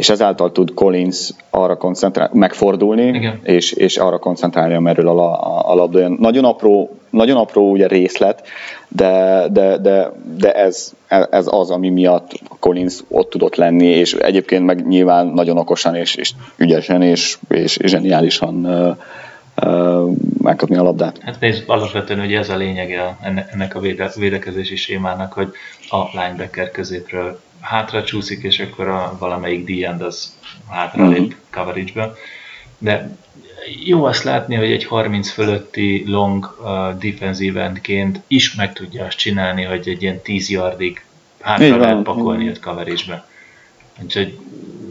[0.00, 5.74] és ezáltal tud Collins arra koncentrálni, megfordulni, és, és arra koncentrálni, amerről a, a, a
[5.74, 6.16] labda jön.
[6.20, 8.46] Nagyon apró, nagyon apró ugye részlet,
[8.88, 10.92] de, de, de, de ez,
[11.30, 16.14] ez az, ami miatt Collins ott tudott lenni, és egyébként meg nyilván nagyon okosan, és,
[16.14, 18.96] és ügyesen, és, és, és zseniálisan uh,
[19.66, 21.18] uh, megkapni a labdát.
[21.22, 23.16] Hát nézd, alapvetően ugye ez a lényege
[23.52, 23.80] ennek a
[24.16, 25.48] védekezési sémának, hogy
[25.90, 30.36] a linebacker középről hátra csúszik, és akkor a valamelyik d az
[30.68, 31.34] hátra lép uh-huh.
[31.50, 32.14] coverage-be.
[32.78, 33.16] De
[33.84, 39.16] jó azt látni, hogy egy 30 fölötti long uh, defensive endként is meg tudja azt
[39.16, 41.04] csinálni, hogy egy ilyen 10 yardig
[41.40, 43.28] hátra lehet pakolni őt coverage-be.
[44.02, 44.38] Úgyhogy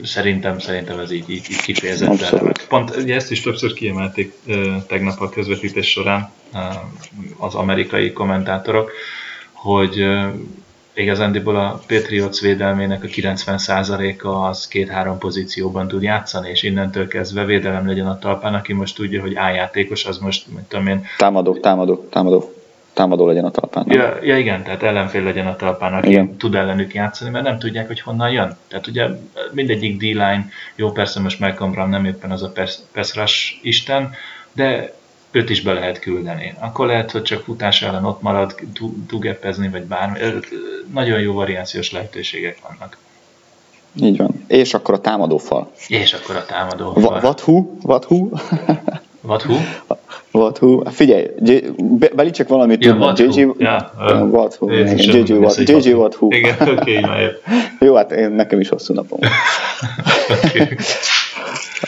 [0.03, 5.21] szerintem, szerintem ez így, így, így kifejezetten Pont ugye ezt is többször kiemelték uh, tegnap
[5.21, 6.59] a közvetítés során uh,
[7.37, 8.91] az amerikai kommentátorok,
[9.51, 10.25] hogy uh,
[10.99, 17.87] igazándiból a Patriots védelmének a 90%-a az két-három pozícióban tud játszani, és innentől kezdve védelem
[17.87, 21.05] legyen a talpán, aki most tudja, hogy áljátékos, az most, mint tudom én...
[21.17, 22.53] Támadó, támadó, támadó
[22.93, 23.85] támadó legyen a talpán.
[23.87, 26.37] Ja, ja, igen, tehát ellenfél legyen a talpán, aki igen.
[26.37, 28.57] tud ellenük játszani, mert nem tudják, hogy honnan jön.
[28.67, 29.07] Tehát ugye
[29.51, 30.45] mindegyik D-line,
[30.75, 32.51] jó persze most Malcolm Brown nem éppen az a
[32.93, 34.11] pass rush isten,
[34.53, 34.93] de
[35.31, 36.53] őt is be lehet küldeni.
[36.59, 38.55] Akkor lehet, hogy csak futás ellen ott marad,
[39.07, 40.19] tugepezni, vagy bármi.
[40.93, 42.97] Nagyon jó variációs lehetőségek vannak.
[43.95, 44.45] Így van.
[44.47, 45.71] És akkor a támadófal.
[45.87, 47.19] És akkor a támadófal.
[48.05, 48.29] Who?
[49.21, 49.55] What who?
[50.31, 50.91] What who?
[50.91, 51.27] Figyelj,
[52.15, 53.13] Beli csak valamit ja, tudna.
[53.15, 54.71] JJ, ja, uh, who?
[55.57, 56.27] JJ who?
[56.29, 57.27] Igen, oké, okay,
[57.79, 59.19] Jó, hát én, nekem is hosszú napom.
[60.45, 60.67] okay.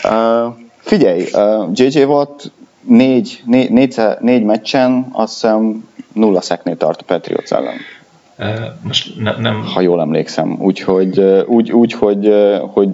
[0.04, 2.50] uh, figyelj, uh, JJ Watt
[2.82, 7.76] négy, négy, négy, négy meccsen azt hiszem nulla szeknél tart a Patriots ellen.
[8.82, 9.64] Most ne, nem...
[9.74, 10.56] Ha jól emlékszem.
[10.60, 12.34] Úgyhogy úgy, úgy hogy,
[12.72, 12.88] hogy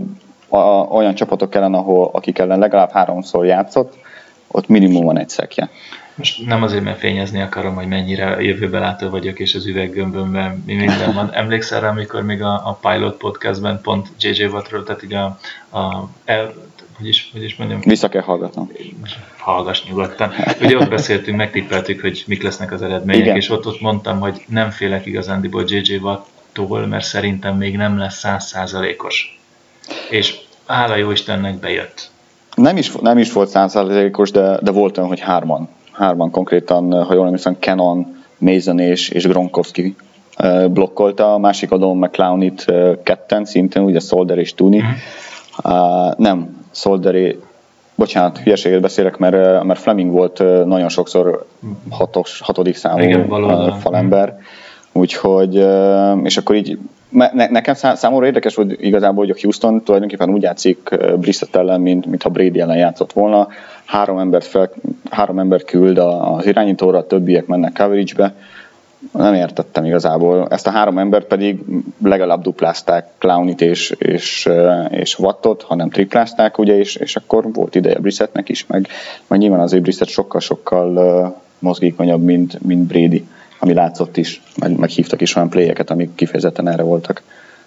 [0.48, 0.58] a,
[0.90, 3.96] olyan csapatok ellen, ahol, akik ellen legalább háromszor játszott,
[4.46, 5.70] ott minimum van egy szekje.
[6.14, 10.74] Most nem azért, mert fényezni akarom, hogy mennyire jövőbe látó vagyok, és az üveggömbömben mi
[10.74, 11.32] minden van.
[11.32, 15.38] Emlékszel rá, amikor még a, a Pilot podcastben pont JJ Wattról, tehát így a,
[15.78, 16.52] a el,
[16.96, 17.80] hogy is, hogy is mondjam?
[17.80, 18.70] Vissza kell hallgatnom.
[19.48, 20.30] Hallgass nyugodtan.
[20.62, 23.36] Ugye ott beszéltünk, megtippeltük, hogy mik lesznek az eredmények, Igen.
[23.36, 28.18] és ott, ott mondtam, hogy nem félek igazándiból JJ Wattól, mert szerintem még nem lesz
[28.18, 29.40] százszázalékos.
[30.10, 32.10] És hála jó Istennek bejött.
[32.54, 35.68] Nem is, nem is volt százszázalékos, de, de volt olyan, hogy hárman.
[35.92, 39.96] Hárman konkrétan, ha jól emlékszem, Canon, Mason és, és Gronkowski
[40.70, 42.64] blokkolta, a másik adom McClown itt
[43.02, 44.78] ketten, szintén ugye Solder és Tuni.
[44.78, 44.94] Uh-huh.
[45.64, 47.38] Uh, nem, Solderi,
[47.98, 51.46] bocsánat, hülyeséget beszélek, mert, mert Fleming volt nagyon sokszor
[51.90, 53.28] hatos, hatodik számú Igen,
[53.80, 54.38] falember,
[54.92, 55.54] úgyhogy,
[56.22, 56.78] és akkor így
[57.48, 62.28] nekem számomra érdekes volt igazából, hogy a Houston tulajdonképpen úgy játszik Brissett ellen, mint, mintha
[62.28, 63.48] Brady ellen játszott volna.
[63.84, 64.70] Három embert, fel,
[65.10, 68.34] három embert küld az irányítóra, a többiek mennek coverage-be,
[69.12, 70.46] nem értettem igazából.
[70.50, 71.64] Ezt a három embert pedig
[72.02, 74.48] legalább duplázták Clownit és, és,
[74.90, 78.88] és Wattot, hanem triplázták, ugye, és, és akkor volt ideje Brissettnek is, meg,
[79.26, 83.26] meg nyilván azért Brissett sokkal-sokkal mozgékonyabb, mint, mint Brady,
[83.58, 87.22] ami látszott is, meg, meg hívtak is olyan playeket, amik kifejezetten erre voltak.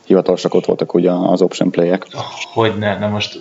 [0.06, 2.08] Hivatalosak ott voltak ugye az option playek.
[2.54, 3.40] Hogy ne, na most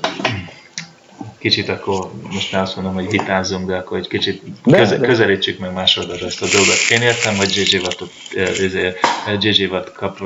[1.41, 5.73] kicsit akkor, most nem azt mondom, hogy vitázzunk, de akkor egy kicsit köze, közelítsük meg
[5.73, 6.77] más oldalra ezt a dolgot.
[6.91, 8.03] Én értem, hogy JJ Watt,
[9.41, 10.19] JJ Watt kap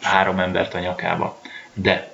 [0.00, 1.40] három embert a nyakába.
[1.74, 2.12] De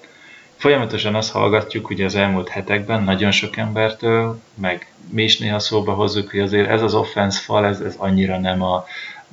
[0.57, 5.93] folyamatosan azt hallgatjuk ugye az elmúlt hetekben nagyon sok embertől, meg mi is néha szóba
[5.93, 8.85] hozzuk, hogy azért ez az offense fal, ez, ez annyira nem, a,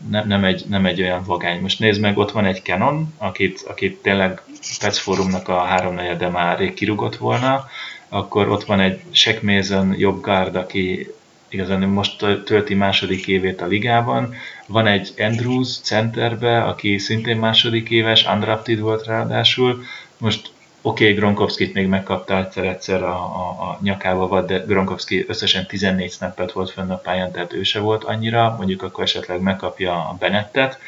[0.10, 1.62] nem, nem, egy, nem egy olyan vagány.
[1.62, 4.42] Most nézd meg, ott van egy Canon, akit, akit tényleg
[4.80, 7.66] Pets Forumnak a háromnegyede már rég kirugott volna,
[8.10, 11.14] akkor ott van egy Shaq Mason jobb guard, aki
[11.50, 14.36] igazán most tölti második évét a ligában.
[14.68, 19.84] Van egy Andrews centerbe, aki szintén második éves, undrafted volt ráadásul.
[20.18, 20.52] Most
[20.86, 26.52] oké, okay, Gronkowski-t még megkapta egyszer-egyszer a, a, a nyakába de Gronkowski összesen 14 snappet
[26.52, 30.80] volt fönn a pályán, tehát ő se volt annyira, mondjuk akkor esetleg megkapja a Benettet,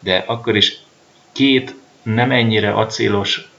[0.00, 0.78] de akkor is
[1.32, 3.50] két nem ennyire acélos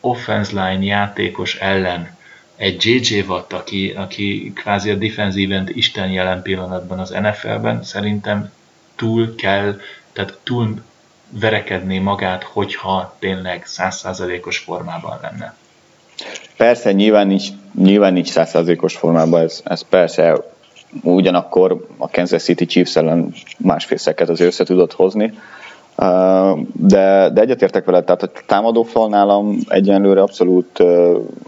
[0.00, 2.16] offense line játékos ellen
[2.56, 8.52] egy JJ Watt, aki, aki kvázi a defensíven isten jelen pillanatban az NFL-ben, szerintem
[8.96, 9.80] túl kell,
[10.12, 10.82] tehát túl
[11.40, 15.54] verekedné magát, hogyha tényleg százszázalékos formában lenne.
[16.56, 20.36] Persze, nyilván nincs, nyilván nincs százszázalékos formában, ez, ez persze
[21.02, 25.32] ugyanakkor a Kansas City Chiefs ellen másfél szeket az össze tudott hozni,
[26.72, 30.82] de, de egyetértek veled, tehát a támadófal nálam egyenlőre abszolút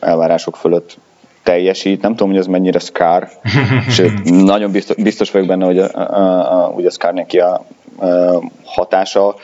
[0.00, 0.96] elvárások fölött
[1.42, 2.02] teljesít.
[2.02, 3.28] Nem tudom, hogy ez mennyire Scar,
[3.96, 7.64] sőt, nagyon biztos, biztos vagyok benne, hogy a, a, a, a Scar neki a,
[7.98, 9.34] a hatása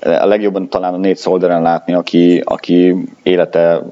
[0.00, 3.82] a legjobban talán a négy Solderen látni, aki, aki élete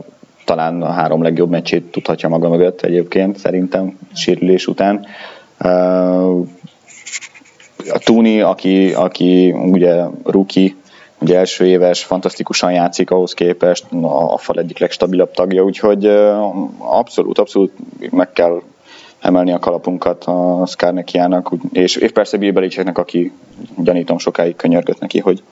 [0.44, 5.06] talán a három legjobb meccsét tudhatja maga mögött egyébként, szerintem sérülés után.
[7.92, 10.74] A Tuni, aki, aki ugye rookie,
[11.18, 16.06] ugye első éves, fantasztikusan játszik ahhoz képest, a fal egyik legstabilabb tagja, úgyhogy
[16.78, 17.72] abszolút, abszolút
[18.10, 18.62] meg kell
[19.20, 23.32] emelni a kalapunkat a Skarnekiának, és, és persze Bill aki
[23.76, 25.42] gyanítom sokáig könyörgött neki, hogy,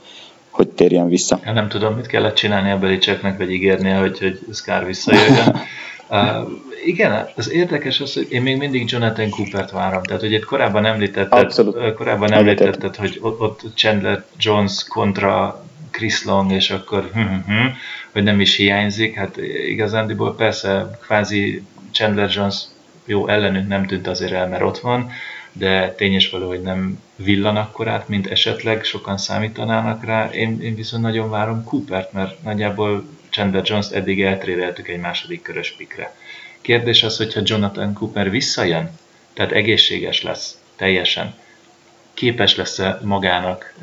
[0.54, 1.40] hogy térjen vissza.
[1.44, 5.56] Ja, nem tudom, mit kellett csinálni a Belicseknek, vagy ígérnie, hogy, hogy Scar visszajöjjön.
[6.08, 6.48] Uh,
[6.84, 10.02] igen, az érdekes az, hogy én még mindig Jonathan Coopert várom.
[10.02, 11.94] Tehát, hogy itt korábban említetted, Abszolút.
[11.94, 17.66] korábban említetted, hogy ott, ott Chandler Jones kontra Chris Long, és akkor hm, hm, hm,
[18.12, 19.14] hogy nem is hiányzik.
[19.14, 19.36] Hát
[19.66, 22.56] igazándiból persze kvázi Chandler Jones
[23.04, 25.10] jó ellenünk nem tűnt azért el, mert ott van,
[25.52, 30.30] de tényes való, hogy nem villan akkorát, mint esetleg sokan számítanának rá.
[30.30, 35.72] Én, én viszont nagyon várom Coopert, mert nagyjából Chandler Jones eddig eltrédeltük egy második körös
[35.72, 36.14] pikre.
[36.60, 38.90] Kérdés az, hogyha Jonathan Cooper visszajön,
[39.32, 41.34] tehát egészséges lesz teljesen,
[42.14, 43.74] képes lesz-e magának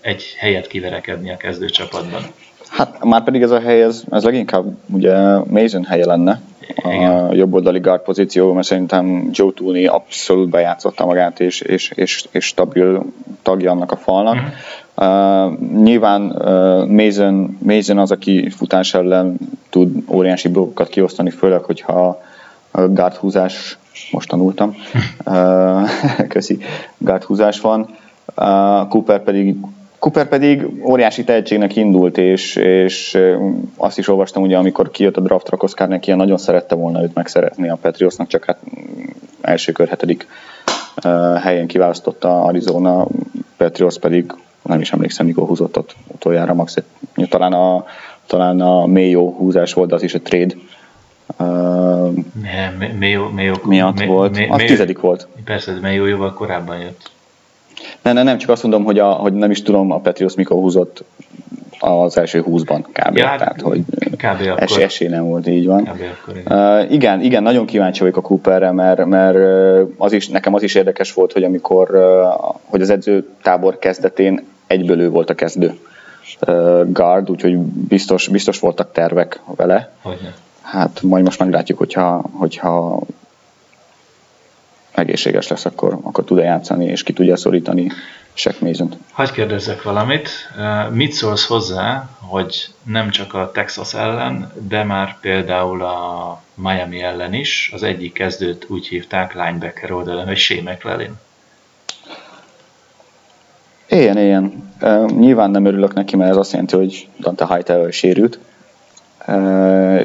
[0.00, 2.22] egy helyet kiverekedni a kezdőcsapatban?
[2.68, 6.40] Hát már pedig ez a hely, ez, ez leginkább ugye Mason helye lenne,
[6.82, 12.24] a jobb oldali guard pozíció, mert szerintem Joe Tooney abszolút bejátszotta magát, és, és, és,
[12.30, 13.04] és stabil
[13.42, 14.34] tagja annak a falnak.
[14.34, 14.50] Mm-hmm.
[14.96, 19.36] Uh, nyilván uh, Mason, Mason az, aki futás ellen
[19.70, 22.20] tud óriási blokkokat kiosztani, főleg, hogyha
[22.70, 23.78] a guard húzás,
[24.10, 24.74] most tanultam,
[25.26, 25.88] uh,
[26.28, 26.58] köszi,
[26.98, 27.88] guard húzás van.
[28.36, 29.56] Uh, Cooper pedig
[30.02, 33.18] Cooper pedig óriási tehetségnek indult, és, és
[33.76, 37.68] azt is olvastam, ugye, amikor kijött a draftra, Koszkár neki nagyon szerette volna őt megszerezni
[37.68, 38.58] a Patriotsnak, csak hát
[39.40, 40.26] első kör hetedik
[41.42, 43.06] helyen kiválasztotta Arizona,
[43.56, 44.32] Patriots pedig
[44.62, 46.76] nem is emlékszem, mikor húzott ott utoljára, max.
[47.28, 47.84] Talán a,
[48.26, 50.54] talán a Mayo húzás volt, az is a trade.
[51.38, 51.46] Uh,
[52.42, 54.34] nem, Mayo, Mayo, miatt Mayo, volt.
[54.38, 55.26] Mayo, az tizedik volt.
[55.44, 57.10] Persze, de Mayo jóval korábban jött.
[58.02, 60.56] Nem, nem, nem, csak azt mondom, hogy, a, hogy nem is tudom, a Petrius mikor
[60.56, 61.04] húzott
[61.78, 63.16] az első húszban kb.
[63.16, 63.80] Ja, tehát, hogy
[64.10, 64.52] kb.
[64.56, 65.84] Esély, esély nem volt, így van.
[65.84, 66.02] Kb.
[66.20, 66.82] Akkor, igen.
[66.82, 69.36] Uh, igen, igen, nagyon kíváncsi vagyok a Cooperre, mert, mert
[69.96, 75.00] az is, nekem az is érdekes volt, hogy amikor uh, hogy az edzőtábor kezdetén egyből
[75.00, 75.78] ő volt a kezdő
[76.46, 79.92] uh, guard, úgyhogy biztos, biztos voltak tervek vele.
[80.02, 80.34] Hogyne.
[80.62, 83.00] Hát majd most meglátjuk, hogyha, hogyha
[84.94, 87.90] egészséges lesz, akkor, akkor tud-e játszani, és ki tudja szorítani
[88.34, 90.28] Shaq mason Hagy kérdezzek valamit.
[90.90, 97.34] Mit szólsz hozzá, hogy nem csak a Texas ellen, de már például a Miami ellen
[97.34, 101.20] is az egyik kezdőt úgy hívták linebacker oldalon, hogy Shea McLellan?
[103.88, 104.72] Éljen, éljen.
[104.80, 108.38] Uh, nyilván nem örülök neki, mert ez azt jelenti, hogy Dante Hightower sérült.
[109.26, 110.02] Uh,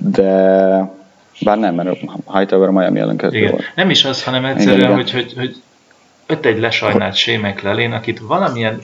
[0.00, 0.99] de
[1.40, 1.98] bár nem, mert
[2.32, 3.62] Hightower a Miami ellen kezdő volt.
[3.74, 5.56] Nem is az, hanem egyszerűen, igen, hogy, hogy, hogy
[6.26, 8.80] öt egy lesajnált sémek lelén, akit valamilyen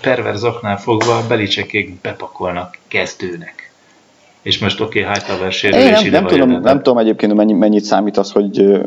[0.00, 3.70] perverzoknál fogva Belicsekék bepakolnak kezdőnek.
[4.42, 7.52] és most oké, okay, Hightower sérülés nem, ide nem, tudom, jön, nem tudom egyébként, mennyi,
[7.52, 8.80] mennyit számít az, hogy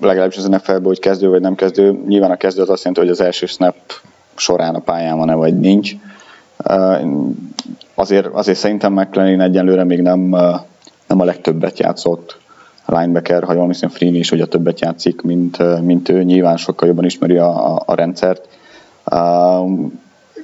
[0.00, 2.00] legalábbis az NFL-ből, hogy kezdő vagy nem kezdő.
[2.06, 3.76] Nyilván a kezdő az azt jelenti, hogy az első snap
[4.36, 5.92] során a pályán van-e, vagy nincs.
[7.94, 10.36] Azért, azért szerintem McLean egyenlőre még nem,
[11.08, 12.38] nem a legtöbbet játszott
[12.88, 16.22] linebacker, ha jól hiszem Freen is, a többet játszik, mint, mint ő.
[16.22, 18.48] Nyilván sokkal jobban ismeri a, a, a rendszert.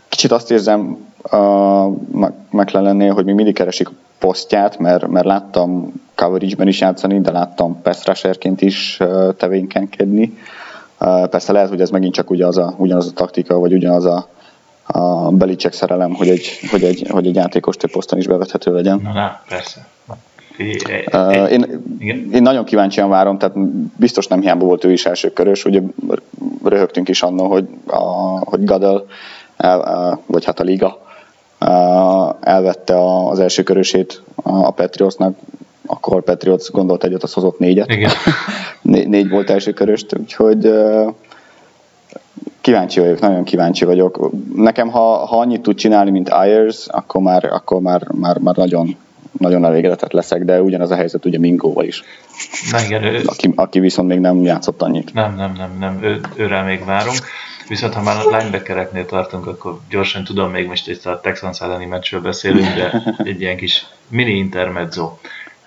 [0.09, 1.07] Kicsit azt érzem
[2.51, 3.89] McLennél, hogy még mindig keresik
[4.19, 8.05] posztját, mert, mert láttam coverage-ben is játszani, de láttam pass
[8.57, 9.01] is
[9.37, 10.39] tevékenykedni.
[11.31, 14.29] Persze lehet, hogy ez megint csak ugyanaz a, ugyanaz a taktika, vagy ugyanaz a,
[14.87, 19.01] a Belicek szerelem, hogy egy, hogy egy, hogy egy játékos több poszton is bevethető legyen.
[19.03, 19.87] Na, na persze.
[21.51, 21.81] Én,
[22.33, 23.59] én nagyon kíváncsian várom, tehát
[23.97, 25.81] biztos nem hiába volt ő is első körös, ugye
[26.65, 28.03] röhögtünk is annól, hogy, a,
[28.45, 29.05] hogy Gadel,
[29.57, 31.03] el, vagy hát a liga
[32.41, 32.95] elvette
[33.29, 35.37] az első körösét a Patriotsnak,
[35.87, 37.91] akkor Patriots gondolt egyet, az hozott négyet.
[37.91, 38.11] Igen.
[39.11, 40.73] Négy volt első köröst, úgyhogy
[42.61, 44.31] kíváncsi vagyok, nagyon kíváncsi vagyok.
[44.55, 48.97] Nekem, ha, ha annyit tud csinálni, mint Ayers, akkor már, akkor már, már, már nagyon,
[49.39, 52.03] nagyon elégedetett leszek, de ugyanaz a helyzet ugye Mingóval is.
[52.71, 53.23] Na igen, ő...
[53.25, 55.15] aki, aki viszont még nem játszott annyit.
[55.15, 57.19] Nem, nem, nem, nem, ő, őre még várunk.
[57.69, 61.85] Viszont ha már a linebackereknél tartunk, akkor gyorsan tudom, még most itt a Texans elleni
[61.85, 65.13] meccsről beszélünk, de egy ilyen kis mini intermezzo.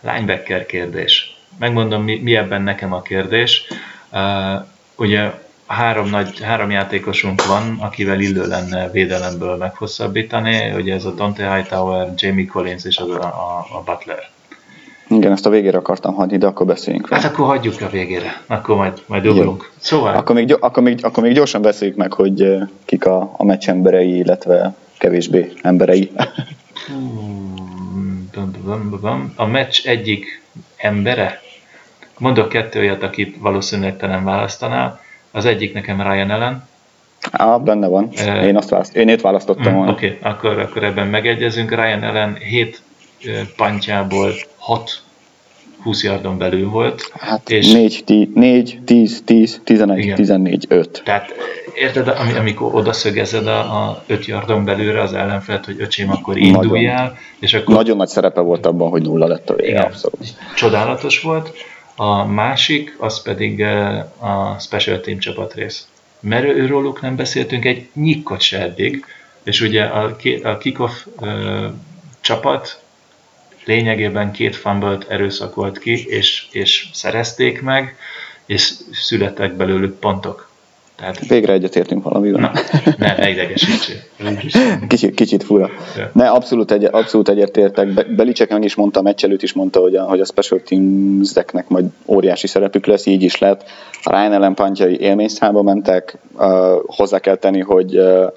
[0.02, 1.38] Linebacker kérdés.
[1.60, 3.68] Megmondom, mi, mi ebben nekem a kérdés.
[4.12, 4.66] Uh,
[4.96, 5.32] ugye
[5.68, 12.14] három, nagy, három játékosunk van, akivel illő lenne védelemből meghosszabbítani, ugye ez a Dante Hightower,
[12.16, 14.30] Jamie Collins és az a, a, a Butler.
[15.10, 18.76] Igen, ezt a végére akartam hagyni, de akkor beszéljünk Hát akkor hagyjuk a végére, akkor
[18.76, 19.72] majd, majd ugrunk.
[19.78, 20.16] Szóval...
[20.16, 24.18] Akkor még, akkor, még, akkor még gyorsan beszéljük meg, hogy kik a, a meccs emberei,
[24.18, 26.12] illetve kevésbé emberei.
[29.36, 30.42] a meccs egyik
[30.78, 31.42] embere,
[32.18, 35.00] mondok kettő olyat, akit valószínűleg te nem választanál,
[35.32, 36.68] az egyik nekem Ryan Ellen.
[37.32, 38.10] Á, benne van.
[38.44, 41.70] Én, azt választ, én őt választottam mm, Oké, okay, akkor, akkor ebben megegyezünk.
[41.70, 42.82] Ryan Ellen 7
[43.56, 45.02] pantjából 6
[45.88, 47.12] 20 yardon belül volt.
[47.20, 50.16] Hát és 4, 10, 4, 10, 10 11, igen.
[50.16, 51.02] 14, 5.
[51.06, 51.34] Tehát
[51.74, 52.08] érted,
[52.38, 57.04] amikor odaszögezed a, a 5 yardon belülre az ellenfelet, hogy öcsém, akkor induljál.
[57.04, 57.76] Nagyon, és akkor...
[57.76, 60.20] nagyon nagy szerepe volt abban, hogy nulla lett a vége, igen, abszolút.
[60.56, 61.54] Csodálatos volt.
[62.00, 63.64] A másik, az pedig
[64.20, 65.88] a Special Team csapatrész.
[66.20, 69.06] Mert őróluk nem beszéltünk egy nyikkot se eddig,
[69.44, 71.06] és ugye a, a kickoff
[72.22, 72.82] csapat
[73.66, 77.98] lényegében két fumble erőszakolt ki, és, és szerezték meg,
[78.46, 80.47] és születtek belőlük pontok.
[80.98, 81.28] Tehát...
[81.28, 82.42] Végre egyetértünk valamivel.
[82.42, 82.52] Na,
[82.98, 83.96] ne, ne idegesítsél.
[84.88, 85.70] Kicsit, kicsit fura.
[85.98, 86.10] Ja.
[86.14, 88.16] Ne, abszolút, egy, abszolút egyetértek.
[88.16, 91.68] Belicek meg is mondta, a meccs előtt is mondta, hogy a, hogy a special teams-eknek
[91.68, 93.64] majd óriási szerepük lesz, így is lett.
[94.04, 96.48] A Ryan Ellen pantjai élményszámba mentek, uh,
[96.86, 98.32] hozzá kell tenni, hogy uh,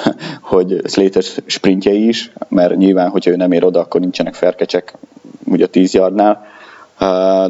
[0.52, 4.94] hogy Slater sprintjei is, mert nyilván, hogyha ő nem ér oda, akkor nincsenek ferkecsek
[5.44, 6.46] ugye a 10 yardnál,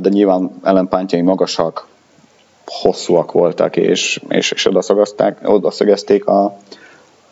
[0.01, 1.87] de nyilván ellenpántjai magasak,
[2.67, 4.69] hosszúak voltak, és, és, és
[5.43, 6.59] odaszögezték a,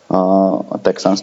[0.07, 0.17] a,
[0.53, 1.21] a Texans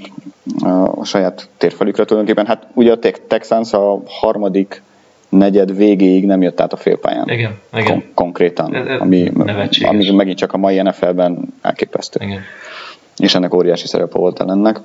[0.94, 2.46] a saját térfelükre tulajdonképpen.
[2.46, 2.98] Hát ugye a
[3.28, 4.82] Texans a harmadik
[5.28, 7.28] negyed végéig nem jött át a félpályán.
[7.28, 7.84] Igen, igen.
[7.84, 8.74] Kon- konkrétan.
[8.74, 9.32] Ez, ez ami,
[9.82, 12.24] ami megint csak a mai NFL-ben elképesztő.
[12.24, 12.40] Igen
[13.18, 14.80] és ennek óriási szerepe volt ennek.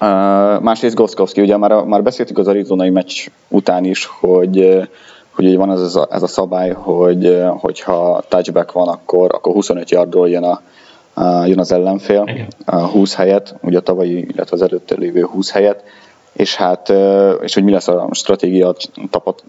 [0.00, 4.88] Uh, másrészt Goszkowski, ugye már, már beszéltük az arizonai meccs után is, hogy
[5.32, 10.28] hogy van ez a, ez a szabály, hogy hogyha touchback van, akkor, akkor 25 yardról
[10.28, 10.60] jön, a,
[11.14, 15.50] a, jön az ellenfél, a 20 helyet, ugye a tavalyi, illetve az előtte lévő 20
[15.50, 15.84] helyet,
[16.32, 16.88] és hát,
[17.42, 18.74] és hogy mi lesz a stratégia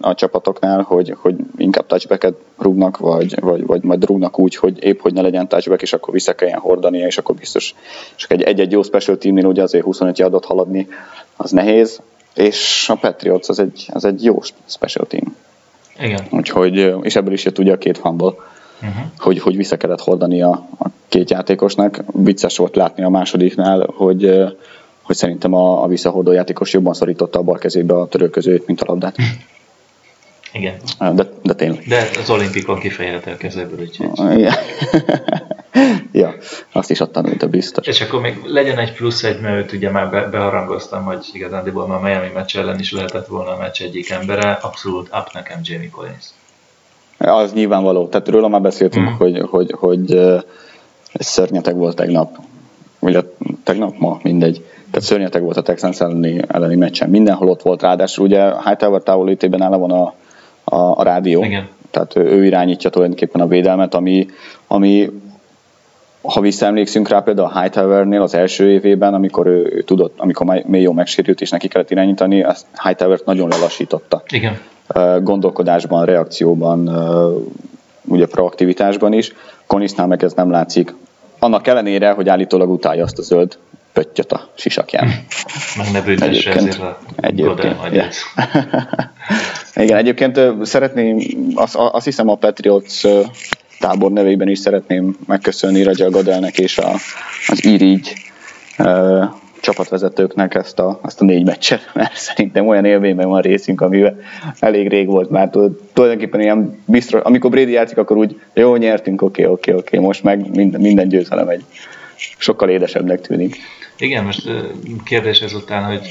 [0.01, 4.99] a csapatoknál, hogy, hogy inkább touchbacket rúgnak, vagy, vagy, vagy majd rúgnak úgy, hogy épp
[4.99, 7.75] hogy ne legyen touchback, és akkor vissza kelljen hordania, és akkor biztos,
[8.17, 10.87] és egy-egy jó special teamnél ugye azért 25 yardot haladni,
[11.37, 12.01] az nehéz,
[12.33, 15.35] és a Patriots az egy, az egy jó special team.
[15.99, 16.21] Igen.
[16.29, 19.03] Úgyhogy, és ebből is jött ugye a két fumble, uh-huh.
[19.17, 22.03] hogy, hogy vissza kellett hordani a, a két játékosnak.
[22.11, 24.53] Vicces volt látni a másodiknál, hogy
[25.03, 28.85] hogy szerintem a, a visszahordó játékos jobban szorította a bal kezébe a törölközőjét, mint a
[28.87, 29.15] labdát.
[30.53, 30.75] Igen.
[30.97, 31.83] De, de tényleg.
[31.87, 34.47] De az olimpikon kifejelte a kezéből, úgyhogy...
[36.11, 36.33] Ja.
[36.71, 37.87] azt is adtam, mint a biztos.
[37.87, 41.99] És akkor még legyen egy plusz egy, mert ugye már be, beharangoztam, hogy igazándiból már
[41.99, 46.25] Miami meccs ellen is lehetett volna a meccs egyik embere, abszolút up nekem Jamie Collins.
[47.17, 49.13] Az nyilvánvaló, tehát róla már beszéltünk, mm.
[49.13, 50.19] hogy, hogy, hogy,
[51.13, 52.37] szörnyeteg volt tegnap,
[52.99, 53.25] vagy
[53.63, 57.09] tegnap, ma, mindegy Tehát szörnyeteg volt a Texans elleni, elleni meccsen.
[57.09, 60.13] Mindenhol ott volt, ráadásul ugye Hightower távolítében nála van a,
[60.63, 61.43] a, a rádió.
[61.43, 61.67] Igen.
[61.91, 64.27] Tehát ő, ő irányítja tulajdonképpen a védelmet, ami,
[64.67, 65.09] ami
[66.23, 70.93] ha visszaemlékszünk rá például a Hightowernél az első évében, amikor ő, ő tudott, amikor Mayo
[70.93, 74.23] megsérült és neki kellett irányítani, azt Hightower-t nagyon lelassította.
[74.27, 74.59] Igen.
[75.21, 76.89] Gondolkodásban, reakcióban,
[78.01, 79.33] ugye proaktivitásban is.
[79.65, 80.95] Konisznál meg ez nem látszik.
[81.39, 83.57] Annak ellenére, hogy állítólag utálja azt a zöld
[83.93, 85.07] pöttyöt a sisakján.
[85.77, 87.75] Meg ne büntesse ezért a egyébként.
[87.91, 88.05] Ja.
[89.83, 91.19] Igen, egyébként szeretném,
[91.55, 93.03] azt, azt hiszem a Patriots
[93.83, 96.91] tábor nevében is szeretném megköszönni Rajal Gadelnek és a,
[97.47, 98.13] az Irigy
[98.79, 99.23] uh,
[99.61, 104.15] csapatvezetőknek ezt a, ezt a négy meccset, mert szerintem olyan élményben van részünk, amivel
[104.59, 105.49] elég rég volt már.
[105.93, 110.55] Tulajdonképpen ilyen biztos, amikor Brady játszik, akkor úgy jó, nyertünk, oké, oké, oké, most meg
[110.55, 111.63] minden, minden győzelem egy
[112.37, 113.57] sokkal édesebbnek tűnik.
[113.97, 114.49] Igen, most
[115.05, 116.01] kérdés ezután, hogy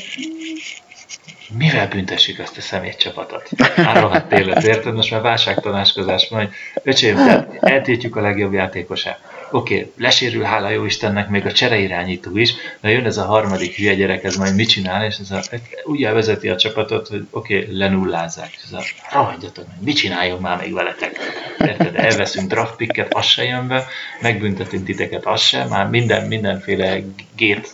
[1.56, 3.48] mivel büntessük azt a szemét csapatot?
[3.76, 4.94] Már rohadt élet, érted?
[4.94, 6.50] Most már válságtanáskozás van, hogy
[6.82, 7.18] öcsém,
[7.60, 9.20] eltétjük a legjobb játékosát.
[9.50, 13.76] Oké, okay, lesérül, hála jó Istennek, még a csereirányító is, de jön ez a harmadik
[13.76, 15.42] hülye gyerek, ez majd mit csinál, és ez a,
[15.84, 18.50] úgy elvezeti a csapatot, hogy oké, okay, lenullázzák.
[18.64, 18.82] Ez a,
[19.12, 21.18] rohadjatok meg, mit csináljon már még veletek?
[21.58, 21.96] Érted?
[21.96, 23.86] Elveszünk draft picket, az se jön be,
[24.20, 27.00] megbüntetünk titeket, az se, már minden, mindenféle
[27.36, 27.68] gét,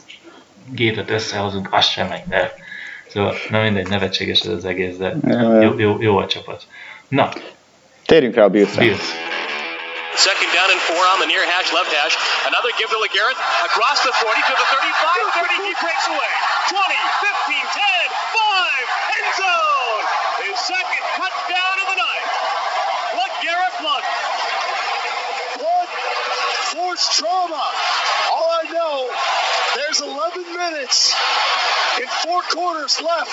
[0.72, 2.54] gétet összehozunk, az sem megy, de
[3.12, 5.14] Szóval, na mindegy, nevetséges ez az egész, de
[5.62, 6.62] jó, jó, jó a csapat.
[7.08, 7.28] Na.
[8.06, 8.82] Térjünk rá a Bills-re.
[8.84, 9.06] Bills.
[10.14, 12.16] Second down and four on the near hash, left hash.
[12.50, 13.40] Another give to LeGarrette.
[13.70, 15.68] Across the 40 to the 35, 30.
[15.68, 16.32] He breaks away.
[16.74, 19.14] 20, 15, 10, 5.
[19.14, 20.04] End zone.
[20.42, 22.26] His second touchdown of the night.
[23.20, 24.06] LeGarrette Blunt.
[25.62, 25.88] What?
[26.74, 27.64] Force trauma.
[28.34, 28.96] All I know,
[29.78, 31.14] there's 11 minutes
[32.02, 33.30] in four quarters left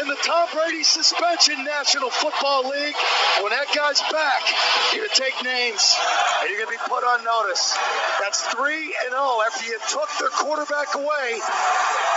[0.00, 2.96] in the Tom Brady suspension National Football League.
[3.40, 4.44] When that guy's back,
[4.92, 5.96] you're going to take names
[6.40, 7.76] and you're going to be put on notice.
[8.20, 8.76] That's 3
[9.08, 11.28] and 0 after you took their quarterback away,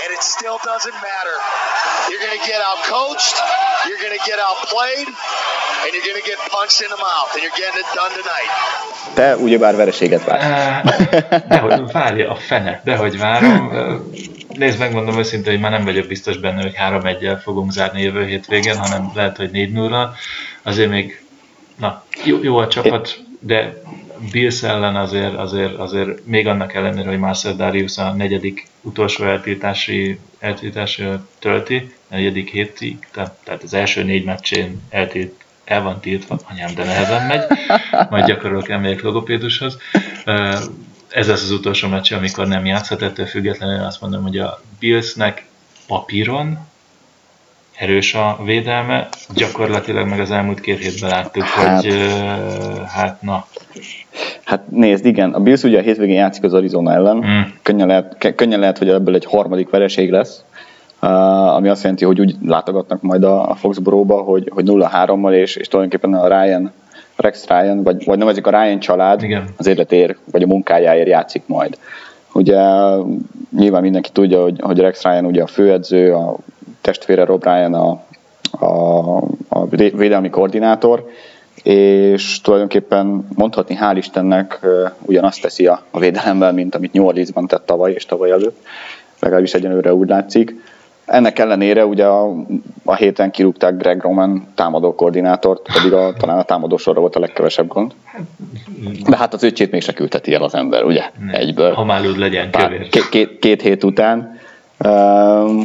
[0.03, 1.37] and it still doesn't matter.
[2.11, 3.39] You're going to get out coached,
[3.87, 5.07] you're going to get outplayed,
[5.83, 8.51] and you're going to get punched in the mouth, and you're getting it done tonight.
[9.13, 10.45] Te ugyebár vereséget vársz.
[11.47, 13.71] Dehogy várja a fene, dehogy várom.
[14.49, 18.25] Nézd, megmondom őszintén, hogy már nem vagyok biztos benne, hogy 3 1 fogunk zárni jövő
[18.25, 20.15] hétvégén, hanem lehet, hogy 4 0
[20.61, 21.23] Azért még,
[21.75, 23.81] na, jó, jó a csapat, de
[24.31, 30.19] Bills ellen azért, azért, azért még annak ellenére, hogy Marcel Darius a negyedik utolsó eltiltási,
[30.39, 31.03] eltiltási
[31.39, 36.83] tölti, a negyedik hétig, tehát az első négy meccsén eltilt, el van tiltva, anyám, de
[36.83, 37.41] nehezen megy,
[38.09, 39.77] majd gyakorolok elmegyek logopédushoz.
[41.09, 45.45] Ez az az utolsó meccs, amikor nem játszhat, ettől függetlenül azt mondom, hogy a Billsnek
[45.87, 46.59] papíron
[47.77, 51.95] erős a védelme, gyakorlatilag meg az elmúlt két hétben láttuk, hát, hogy
[52.87, 53.45] hát na.
[54.43, 57.41] Hát nézd, igen, a Bills ugye a hétvégén játszik az Arizona ellen, mm.
[57.61, 60.43] könnyen, lehet, könnyen lehet, hogy ebből egy harmadik vereség lesz,
[61.55, 65.67] ami azt jelenti, hogy úgy látogatnak majd a, a Foxborough-ba, hogy, hogy 0-3-mal, és, és
[65.67, 66.71] tulajdonképpen a Ryan
[67.15, 69.45] Rex Ryan, vagy, vagy nevezik a Ryan család, Igen.
[69.57, 71.77] az életér, vagy a munkájáért játszik majd.
[72.33, 72.59] Ugye
[73.57, 76.35] nyilván mindenki tudja, hogy, hogy Rex Ryan ugye a főedző, a
[76.81, 78.03] testvére Rob Ryan a,
[78.65, 79.17] a,
[79.49, 81.09] a védelmi koordinátor,
[81.63, 84.59] és tulajdonképpen mondhatni hál' Istennek
[85.01, 88.57] ugyanazt teszi a, a védelemben, mint amit New Orleansban tett tavaly és tavaly előtt,
[89.19, 90.55] legalábbis egyenlőre úgy látszik.
[91.05, 92.35] Ennek ellenére ugye a,
[92.83, 97.19] a héten kirúgták Greg Roman támadó koordinátort, pedig a, talán a támadó sorra volt a
[97.19, 97.93] legkevesebb gond.
[99.09, 101.03] De hát az öcsét mégse küldheti el az ember, ugye?
[101.31, 101.73] Egyből.
[101.73, 102.89] Ha már legyen kövér.
[102.89, 104.39] Két, két, két hét után.
[104.79, 105.63] Uh,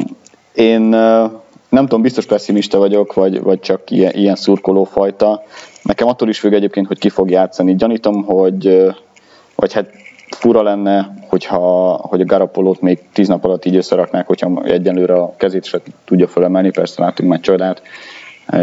[0.53, 1.31] én uh,
[1.69, 5.43] nem tudom, biztos pessimista vagyok, vagy, vagy csak ilyen, ilyen szurkoló fajta.
[5.83, 7.75] Nekem attól is függ egyébként, hogy ki fog játszani.
[7.75, 8.93] Gyanítom, hogy,
[9.55, 9.91] vagy hát
[10.39, 11.59] fura lenne, hogyha,
[12.01, 16.27] hogy a Garapolót még tíz nap alatt így összeraknák, hogyha egyenlőre a kezét se tudja
[16.27, 17.81] fölemelni, persze látunk már csodát,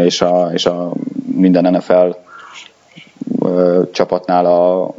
[0.03, 0.91] és a, és a
[1.35, 2.15] minden NFL
[3.91, 4.93] csapatnál a,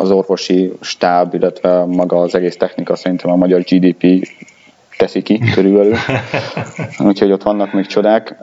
[0.00, 4.28] az orvosi stáb, illetve maga az egész technika szerintem a magyar GDP
[4.98, 5.94] teszi ki körülbelül.
[7.08, 8.36] Úgyhogy ott vannak még csodák.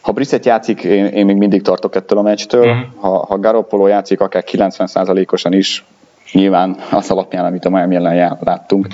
[0.00, 2.66] Ha Brissett játszik, én, én még mindig tartok ettől a meccstől.
[2.66, 2.86] Uh-huh.
[2.96, 5.84] Ha, ha Garoppolo játszik, akár 90%-osan is,
[6.32, 8.86] nyilván az alapján, amit a Miami ellen láttunk,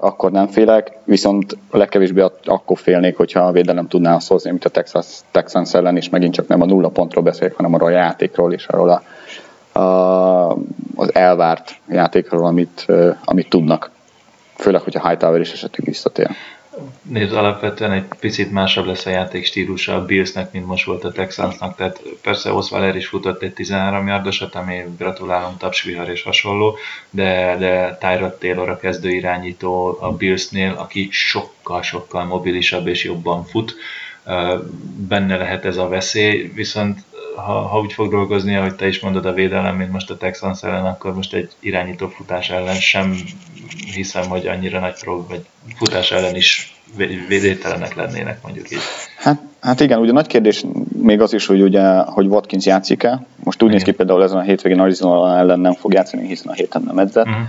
[0.00, 4.68] akkor nem félek, viszont legkevésbé akkor félnék, hogyha a védelem tudná azt hozni, mint a
[4.68, 8.52] Texas, Texans ellen, és megint csak nem a nulla pontról beszélek, hanem arról a játékról
[8.52, 9.02] és arról
[9.72, 10.56] a, a,
[10.96, 12.86] az elvárt játékról, amit,
[13.24, 13.90] amit tudnak.
[14.56, 16.30] Főleg, hogyha Hightower is esetleg visszatér.
[17.02, 21.12] Nézd, alapvetően egy picit másabb lesz a játék stílusa a Billsnek, mint most volt a
[21.12, 26.76] Texansnak, tehát persze Osweiler is futott egy 13 yardosat, ami gratulálom, tapsvihar és hasonló,
[27.10, 33.76] de, de Tyrod Taylor a kezdő irányító a Billsnél, aki sokkal-sokkal mobilisabb és jobban fut,
[35.08, 36.98] benne lehet ez a veszély, viszont
[37.44, 40.62] ha, ha úgy fog dolgozni, ahogy te is mondod a védelem, mint most a Texans
[40.62, 43.14] ellen, akkor most egy irányító futás ellen sem
[43.94, 45.44] hiszem, hogy annyira nagy prób, vagy
[45.76, 46.74] futás ellen is
[47.28, 48.80] védételenek lennének, mondjuk így.
[49.16, 50.64] Hát, hát igen, ugye nagy kérdés
[51.02, 53.26] még az is, hogy ugye, hogy Watkins játszik-e.
[53.44, 53.74] Most úgy igen.
[53.74, 56.98] néz ki például ezen a hétvégén Arizona ellen nem fog játszani, hiszen a héten nem
[56.98, 57.26] edzett.
[57.26, 57.42] Uh-huh.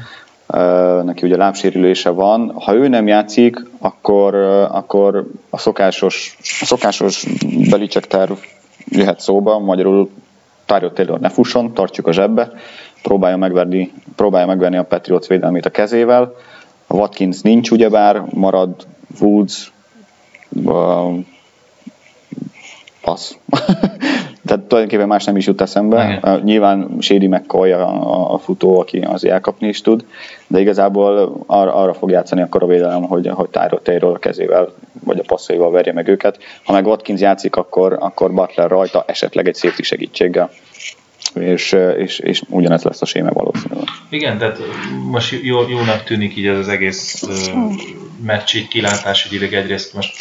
[0.54, 2.52] Uh, neki ugye lábsérülése van.
[2.56, 7.26] Ha ő nem játszik, akkor, uh, akkor a szokásos, a szokásos
[7.70, 8.32] Belicek terv
[8.86, 10.10] jöhet szóba, magyarul
[10.66, 12.52] Tyrod Taylor ne fusson, tartjuk a zsebbe,
[13.02, 16.36] próbálja megverni, próbálja megverni a Patriots védelmét a kezével.
[16.88, 18.88] A Watkins nincs ugyebár, marad
[19.20, 19.72] Woods,
[20.50, 21.16] uh,
[23.02, 23.36] passz.
[24.52, 26.20] Tehát tulajdonképpen más nem is jut eszembe.
[26.24, 30.06] Uh, nyilván Shady McCoy a, a futó, aki az elkapni is tud,
[30.48, 34.74] de igazából arra, arra fog játszani akkor a védelem, hogy, hogy Tyrod Taylor a kezével
[35.04, 36.38] vagy a passzaival verje meg őket.
[36.64, 40.50] Ha meg Watkins játszik, akkor, akkor Butler rajta esetleg egy safety segítséggel
[41.34, 43.88] és, és, és ugyanez lesz a séme valószínűleg.
[44.10, 44.60] Igen, tehát
[45.12, 47.74] most jó, jónak tűnik így az egész uh,
[48.24, 50.14] meccs így kilátásügyileg egyrészt most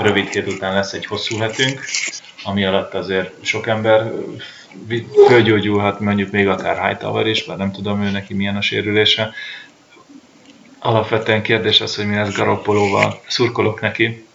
[0.00, 1.80] rövid hét után lesz egy hosszú hetünk,
[2.44, 4.12] ami alatt azért sok ember
[5.26, 9.32] fölgyógyulhat, mondjuk még akár Hightower is, mert nem tudom ő neki milyen a sérülése.
[10.78, 13.20] Alapvetően kérdés az, hogy mi lesz Garoppolóval.
[13.26, 14.26] Szurkolok neki,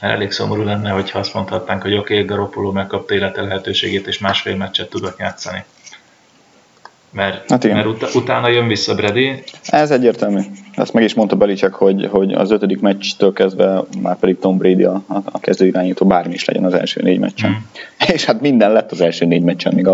[0.00, 4.56] elég szomorú lenne, hogyha azt mondhatnánk, hogy oké, okay, Garoppolo megkapta élete lehetőségét, és másfél
[4.56, 5.64] meccset tudott játszani.
[7.12, 9.42] Mert, hát mert ut- utána jön vissza Brady.
[9.66, 10.40] Ez egyértelmű.
[10.74, 14.84] Ezt meg is mondta Belicek, hogy, hogy az ötödik meccstől kezdve már pedig Tom Brady
[14.84, 17.50] a, a kezdő irányító bármi is legyen az első négy meccsen.
[17.50, 17.54] Mm.
[18.14, 19.86] És hát minden lett az első négy meccsen, még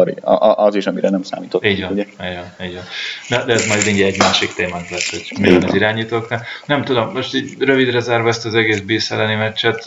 [0.56, 1.64] az is, amire nem számított.
[1.64, 2.02] Így van, ugye?
[2.02, 2.84] így van, így van.
[3.28, 6.42] De, de ez majd mindjárt egy másik témánk lesz, hogy mi van az irányítóknál.
[6.66, 9.84] Nem tudom, most így rövidre zárva ezt az egész Bills elleni meccset,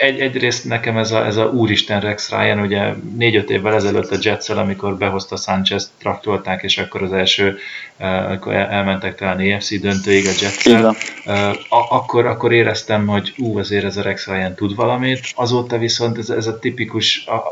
[0.00, 4.16] egy, egyrészt nekem ez a, ez a úristen Rex Ryan, ugye négy-öt évvel ezelőtt a
[4.20, 7.58] jets amikor behozta Sanchez, traktolták, és akkor az első,
[7.98, 11.56] uh, akkor elmentek talán EFC döntőig a jets uh,
[11.88, 16.30] akkor, akkor éreztem, hogy ú, azért ez a Rex Ryan tud valamit, azóta viszont ez,
[16.30, 17.42] ez a tipikus, a,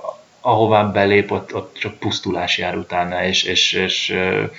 [0.40, 4.50] ahová belép, ott, ott csak pusztulás jár utána, és, és, és uh,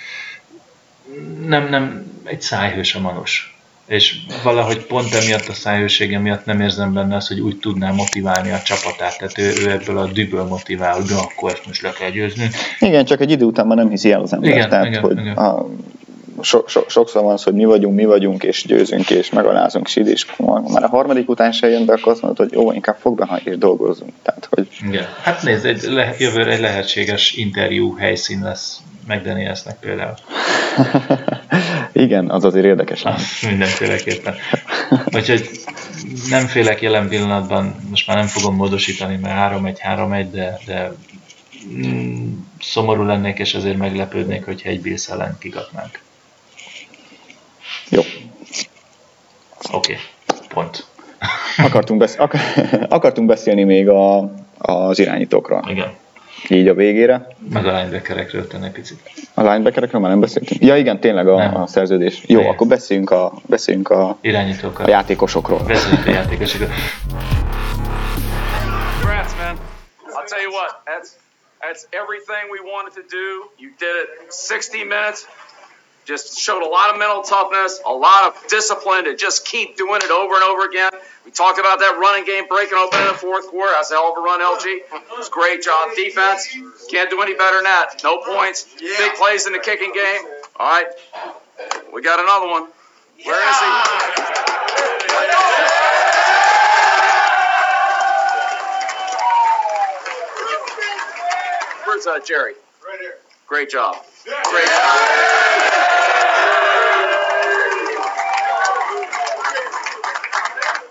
[1.46, 3.57] nem, nem, egy szájhős a manos
[3.88, 8.50] és valahogy pont emiatt a szájhősége miatt nem érzem benne azt, hogy úgy tudná motiválni
[8.50, 11.92] a csapatát, tehát ő, ő ebből a düböl motivál, hogy na, akkor ezt most le
[11.92, 12.48] kell győzni.
[12.78, 14.50] Igen, csak egy idő után már nem hiszi el az ember.
[14.50, 15.36] Igen, tehát, igen, hogy igen.
[15.36, 15.66] A,
[16.40, 20.06] so, so, sokszor van az, hogy mi vagyunk, mi vagyunk, és győzünk, és megalázunk, sid,
[20.06, 23.16] és már a harmadik után se jön be, akkor azt mondod, hogy jó, inkább fog
[23.16, 24.12] be, és dolgozzunk.
[24.22, 24.68] Tehát, hogy...
[24.88, 25.06] Igen.
[25.22, 30.14] Hát nézd, egy le, jövőre egy lehetséges interjú helyszín lesz McDanielsnek például.
[31.92, 33.02] Igen, az azért érdekes.
[33.04, 34.34] Ah, mindenféleképpen.
[35.14, 35.50] Úgyhogy
[36.28, 40.92] nem félek jelen pillanatban, most már nem fogom módosítani, mert 3-1-3-1, de, de
[41.74, 46.00] mm, szomorú lennék, és azért meglepődnék, hogyha egy Bills ellen kikapnánk.
[47.88, 48.00] Jó.
[49.72, 49.96] Oké, okay.
[50.48, 50.86] pont.
[51.56, 52.60] Akartunk, besz- ak-
[52.96, 55.64] akartunk beszélni még a, az irányítókról.
[55.68, 55.90] Igen
[56.48, 57.26] így a végére.
[57.52, 58.98] Meg a linebackerekről egy picit.
[59.34, 60.62] A linebackerekről már nem beszéltünk?
[60.62, 61.56] Ja igen, tényleg a, nem.
[61.56, 62.22] a szerződés.
[62.26, 62.50] Jó, Igen.
[62.52, 64.84] akkor beszéljünk a, beszéljünk a, Irányítókkal.
[64.86, 65.58] a játékosokról.
[65.66, 66.68] Beszéljünk a játékosokról.
[69.00, 69.56] Congrats, man.
[70.16, 71.08] I'll tell you what, that's,
[71.64, 73.26] that's everything we wanted to do.
[73.62, 75.26] You did it 60 minutes.
[76.08, 80.00] Just showed a lot of mental toughness, a lot of discipline to just keep doing
[80.02, 80.90] it over and over again.
[81.26, 83.74] We talked about that running game breaking open in the fourth quarter.
[83.74, 84.64] That's a hell of a run, LG.
[84.64, 85.90] It was great job.
[85.94, 86.48] Defense,
[86.90, 88.00] can't do any better than that.
[88.02, 88.64] No points.
[88.80, 90.22] Big plays in the kicking game.
[90.56, 90.86] All right.
[91.92, 92.68] We got another one.
[93.26, 93.68] Where is he?
[101.84, 102.54] Where's uh, Jerry?
[102.82, 103.18] Right here.
[103.46, 103.96] Great job.
[104.24, 105.67] Great job.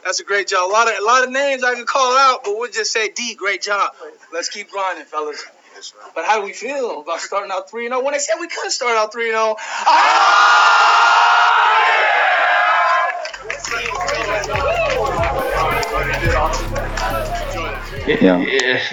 [0.07, 0.63] That's a great job.
[0.69, 3.09] A lot of a lot of names I can call out, but we'll just say
[3.09, 3.35] D.
[3.35, 3.91] Great job.
[4.31, 5.45] Let's keep grinding, fellas.
[6.15, 8.03] But how do we feel about starting out 3 and 0?
[8.05, 9.57] When they said we couldn't start out 3 and 0,
[18.21, 18.39] Ja.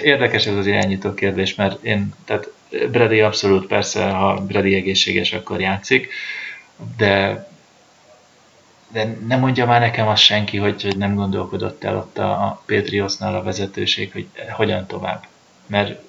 [0.01, 2.47] Érdekes ez az irányító kérdés, mert én, tehát
[2.91, 6.13] Brady abszolút persze, ha Brady egészséges, akkor játszik.
[6.97, 7.47] de
[8.95, 12.61] de nem mondja már nekem azt senki, hogy, hogy nem gondolkodott el ott a, a
[12.65, 15.25] Patriotsnál a vezetőség, hogy hogyan tovább.
[15.67, 15.99] Mert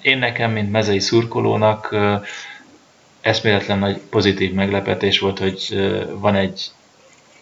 [0.00, 1.96] én nekem, mint mezei szurkolónak
[3.20, 6.70] eszméletlen nagy pozitív meglepetés volt, hogy van egy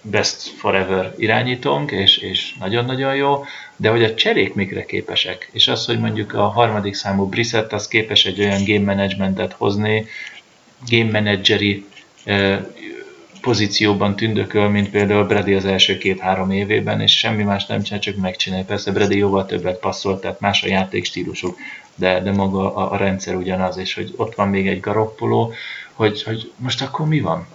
[0.02, 3.44] best forever irányítónk, és, és nagyon-nagyon jó,
[3.76, 7.88] de hogy a cserék mikre képesek, és az, hogy mondjuk a harmadik számú Brissett, az
[7.88, 10.06] képes egy olyan game managementet hozni,
[10.88, 11.84] game manageri
[13.40, 18.16] pozícióban tündököl, mint például Brady az első két-három évében, és semmi más nem csinál, csak
[18.16, 18.64] megcsinálja.
[18.64, 21.56] Persze Brady jóval többet passzol, tehát más a játékstílusuk,
[21.94, 25.52] de, de maga a, a rendszer ugyanaz, és hogy ott van még egy garoppoló,
[25.92, 27.46] hogy, hogy most akkor mi van?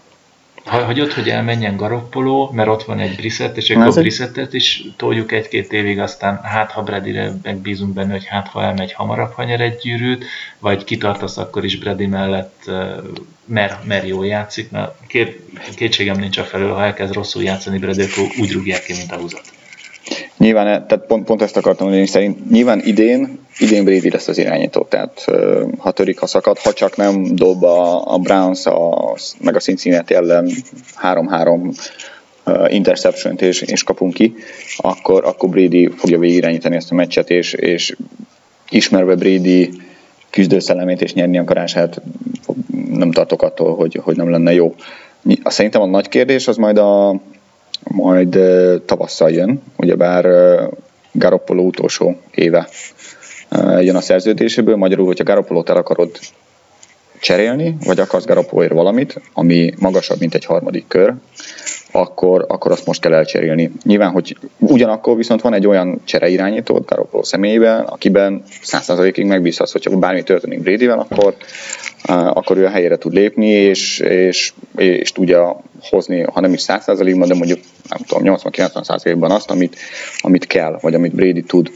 [0.65, 5.71] hagyod, hogy elmenjen Garoppolo, mert ott van egy Brissett, és akkor Brissettet is toljuk egy-két
[5.71, 9.77] évig, aztán hát ha Bradire megbízunk benne, hogy hát ha elmegy hamarabb, ha nyer egy
[9.81, 10.25] gyűrűt,
[10.59, 12.71] vagy kitartasz akkor is Brady mellett,
[13.45, 14.91] mert, mert jól játszik, mert
[15.75, 19.43] kétségem nincs a felől, ha elkezd rosszul játszani akkor úgy rúgják ki, mint a húzat.
[20.37, 24.37] Nyilván, e- tehát pont, pont ezt akartam mondani, szerint nyilván idén, idén Brady lesz az
[24.37, 25.25] irányító, tehát
[25.77, 30.13] ha törik, ha szakad, ha csak nem dob a, a Browns a, meg a Cincinnati
[30.13, 30.49] ellen
[31.01, 31.75] 3-3
[32.67, 34.35] interception és, és kapunk ki,
[34.77, 37.95] akkor, akkor Brady fogja irányítani ezt a meccset, és, és
[38.69, 39.71] ismerve Brady
[40.29, 42.01] küzdőszellemét és nyerni akarását,
[42.97, 44.75] nem tartok attól, hogy, hogy nem lenne jó.
[45.43, 47.19] Szerintem a nagy kérdés az majd a,
[47.83, 48.39] majd
[48.85, 50.25] tavasszal jön, ugyebár
[51.11, 52.67] Garoppolo utolsó éve
[53.79, 56.19] jön a szerződéséből, magyarul, hogyha Garoppolót el akarod
[57.19, 61.13] cserélni, vagy akarsz Garoppolóért valamit, ami magasabb, mint egy harmadik kör,
[61.95, 63.71] akkor, akkor azt most kell elcserélni.
[63.83, 70.23] Nyilván, hogy ugyanakkor viszont van egy olyan csereirányító Garoppolo személyében, akiben 100%-ig megbízhatsz, hogyha bármi
[70.23, 71.35] történik Bradyvel, akkor,
[72.07, 77.27] akkor ő a helyére tud lépni, és, és, és tudja hozni, ha nem is 100%-ban,
[77.27, 79.75] de mondjuk nem tudom, 80-90%-ban azt, amit,
[80.17, 81.71] amit kell, vagy amit Brady tud.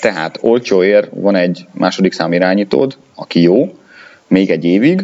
[0.00, 3.74] Tehát olcsóért van egy második szám irányítód, aki jó,
[4.28, 5.02] még egy évig,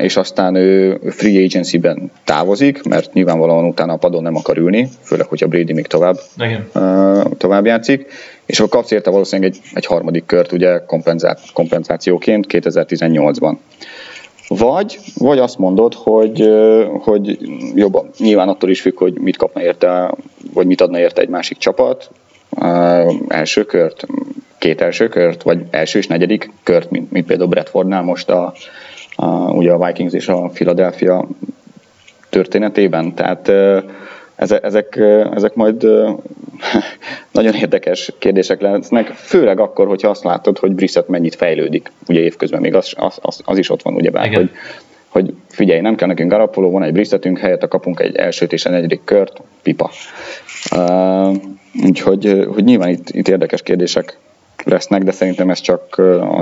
[0.00, 5.26] és aztán ő free agency-ben távozik, mert nyilvánvalóan utána a padon nem akar ülni, főleg,
[5.26, 6.68] hogyha Brady még tovább, Igen.
[7.38, 8.06] tovább játszik,
[8.46, 13.56] és akkor kapsz érte valószínűleg egy, egy harmadik kört ugye kompenzá- kompenzációként 2018-ban.
[14.48, 16.48] Vagy, vagy azt mondod, hogy,
[16.98, 17.38] hogy
[17.74, 20.14] jobban, nyilván attól is függ, hogy mit kapna érte,
[20.54, 22.10] vagy mit adna érte egy másik csapat,
[23.28, 24.06] első kört,
[24.58, 28.54] két első kört, vagy első és negyedik kört, mint, mint például Bradfordnál most a,
[29.20, 31.28] a, ugye a Vikings és a Philadelphia
[32.28, 33.14] történetében.
[33.14, 33.50] Tehát
[34.36, 34.96] ezek,
[35.34, 35.82] ezek majd
[37.32, 41.92] nagyon érdekes kérdések lesznek, főleg akkor, hogyha azt látod, hogy Brissett mennyit fejlődik.
[42.08, 44.50] Ugye évközben még az, az, az, az is ott van, ugye bár, hogy,
[45.08, 48.72] hogy figyelj, nem kell nekünk Garapoló, van egy Brissettünk, helyette kapunk egy elsőt és egy
[48.72, 49.90] negyedik kört, pipa.
[50.76, 51.36] Uh,
[51.84, 54.18] úgyhogy hogy nyilván itt, itt érdekes kérdések
[54.64, 55.98] lesznek, de szerintem ez csak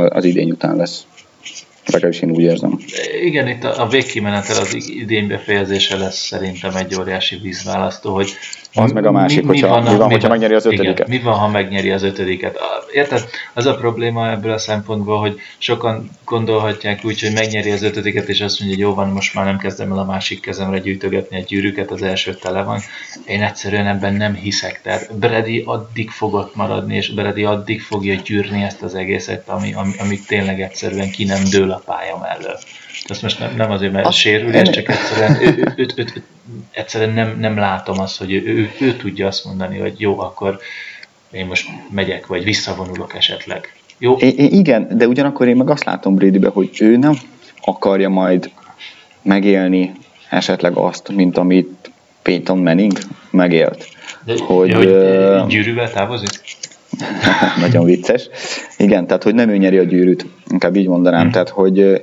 [0.09, 1.07] az idény után lesz.
[1.93, 2.79] Legalábbis én úgy érzem.
[3.23, 8.31] Igen, itt a, a végkimenetel az idén befejezése lesz szerintem egy óriási vízválasztó, hogy
[8.75, 10.99] az meg a másik, mi, hogyha, mi van, mi van, mi hogyha megnyeri az ötödiket.
[10.99, 12.59] Igen, mi van, ha megnyeri az ötödiket?
[12.93, 13.25] Érted?
[13.55, 18.41] Az a probléma ebből a szempontból, hogy sokan gondolhatják úgy, hogy megnyeri az ötödiket, és
[18.41, 21.45] azt mondja, hogy jó van, most már nem kezdem el a másik kezemre gyűjtögetni egy
[21.45, 22.81] gyűrűket, az első tele van.
[23.27, 24.81] Én egyszerűen ebben nem hiszek.
[24.83, 29.93] Tehát Brady addig fogott maradni, és Brady addig fogja gyűrni ezt az egészet, ami, ami,
[29.99, 32.59] amíg tényleg egyszerűen ki nem dől a pálya mellől.
[33.09, 36.23] Ezt most nem, nem azért, mert sérülés, csak egyszerűen, ő, ő, ő, ő,
[36.71, 40.61] egyszerűen nem, nem látom azt, hogy ő, ő, ő tudja azt mondani, hogy jó, akkor
[41.31, 43.75] én most megyek, vagy visszavonulok esetleg.
[43.99, 44.17] Jó?
[44.21, 47.19] I- igen, de ugyanakkor én meg azt látom Bradybe, hogy ő nem
[47.61, 48.51] akarja majd
[49.23, 49.93] megélni
[50.31, 51.91] esetleg azt, mint amit
[52.23, 52.99] Peyton Manning
[53.31, 53.89] megélt.
[54.25, 56.31] De, hogy, ja, hogy gyűrűvel távozik?
[57.61, 58.29] nagyon vicces.
[58.77, 61.21] Igen, tehát hogy nem ő nyeri a gyűrűt, inkább így mondanám.
[61.21, 61.31] Hmm.
[61.31, 62.03] Tehát, hogy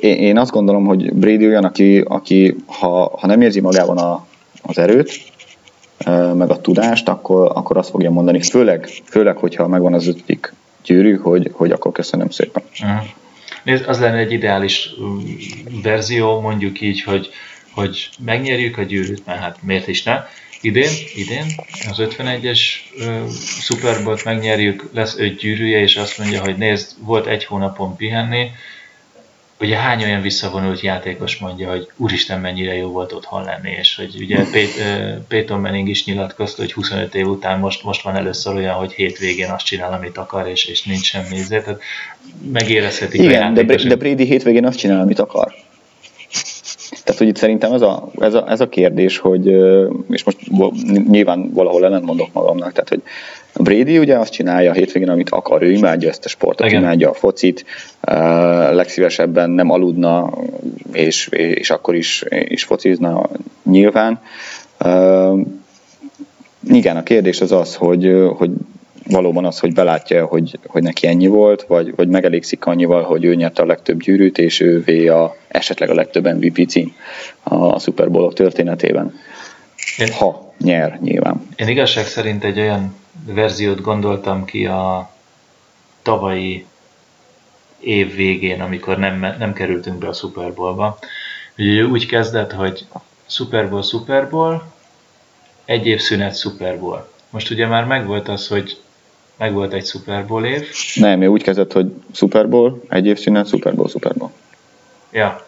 [0.00, 4.26] én azt gondolom, hogy Brady olyan, aki, aki ha, ha nem érzi magában a,
[4.62, 5.10] az erőt,
[6.34, 10.54] meg a tudást, akkor, akkor azt fogja mondani, főleg, főleg hogyha megvan az ötödik
[10.84, 12.62] gyűrű, hogy, hogy akkor köszönöm szépen.
[12.80, 13.06] Uh-huh.
[13.62, 14.90] Nézd, az lenne egy ideális
[15.82, 17.30] verzió, mondjuk így, hogy,
[17.74, 20.20] hogy megnyerjük a gyűrűt, mert hát miért is ne.
[20.62, 21.46] Idén, idén?
[21.90, 22.60] Az 51-es
[22.96, 23.28] uh,
[23.60, 28.50] Super Bowl-t megnyerjük, lesz öt gyűrűje, és azt mondja, hogy nézd, volt egy hónapon pihenni,
[29.62, 34.14] ugye hány olyan visszavonult játékos mondja, hogy úristen mennyire jó volt otthon lenni, és hogy
[34.20, 34.44] ugye
[35.28, 39.50] Peyton Manning is nyilatkozta, hogy 25 év után most, most van először olyan, hogy hétvégén
[39.50, 41.80] azt csinál, amit akar, és, és nincs semmi izé, tehát
[42.52, 45.54] megérezhetik Igen, a de, de Brady hétvégén azt csinál, amit akar.
[47.12, 49.46] Tehát, hogy itt szerintem ez a, ez a, ez a kérdés, hogy,
[50.10, 50.38] és most
[51.08, 53.02] nyilván valahol ellentmondok magamnak, tehát, hogy
[53.64, 56.82] Brady ugye azt csinálja a hétvégén, amit akar, ő imádja ezt a sportot, Igen.
[56.82, 57.64] imádja a focit,
[58.70, 60.30] legszívesebben nem aludna,
[60.92, 63.28] és, és akkor is, is focizna
[63.62, 64.20] nyilván.
[66.68, 68.50] Igen, a kérdés az az, hogy, hogy
[69.06, 73.34] valóban az, hogy belátja, hogy, hogy neki ennyi volt, vagy, vagy megelégszik annyival, hogy ő
[73.34, 76.94] nyerte a legtöbb gyűrűt, és ővé a, esetleg a legtöbb MVP cím
[77.42, 79.20] a Super Bowl történetében.
[79.98, 81.48] Én, ha nyer, nyilván.
[81.56, 82.94] Én igazság szerint egy olyan
[83.26, 85.10] verziót gondoltam ki a
[86.02, 86.66] tavalyi
[87.80, 90.98] év végén, amikor nem, nem kerültünk be a Super Bowlba.
[91.58, 92.86] Ugye úgy kezdett, hogy
[93.26, 94.62] Super Bowl, Super Bowl,
[95.64, 97.08] egy év szünet Super Bowl.
[97.30, 98.80] Most ugye már megvolt az, hogy
[99.42, 100.68] meg volt egy Super Bowl év.
[100.94, 104.30] Nem, úgy kezdett, hogy Super Bowl, egy év szünet, Super Bowl, Super Bowl.
[105.10, 105.46] Ja.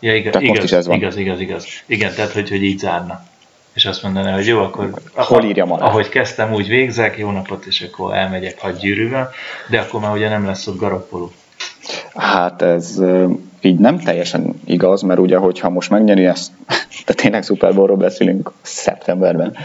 [0.00, 0.96] Ja, igaz, tehát igaz, most is ez van.
[0.96, 1.66] igaz, igaz, igaz.
[1.86, 3.24] Igen, tehát, hogy, hogy így zárna.
[3.72, 5.86] És azt mondaná, hogy jó, akkor Hol írja alá?
[5.86, 9.30] ahogy kezdtem, úgy végzek, jó napot, és akkor elmegyek hadgyűrűvel,
[9.70, 11.32] de akkor már ugye nem lesz ott garoppoló.
[12.14, 12.98] Hát ez
[13.60, 16.50] így nem teljesen igaz, mert ugye, hogyha most megnyeri ezt,
[17.06, 19.56] de tényleg Super Bowl-ról beszélünk szeptemberben,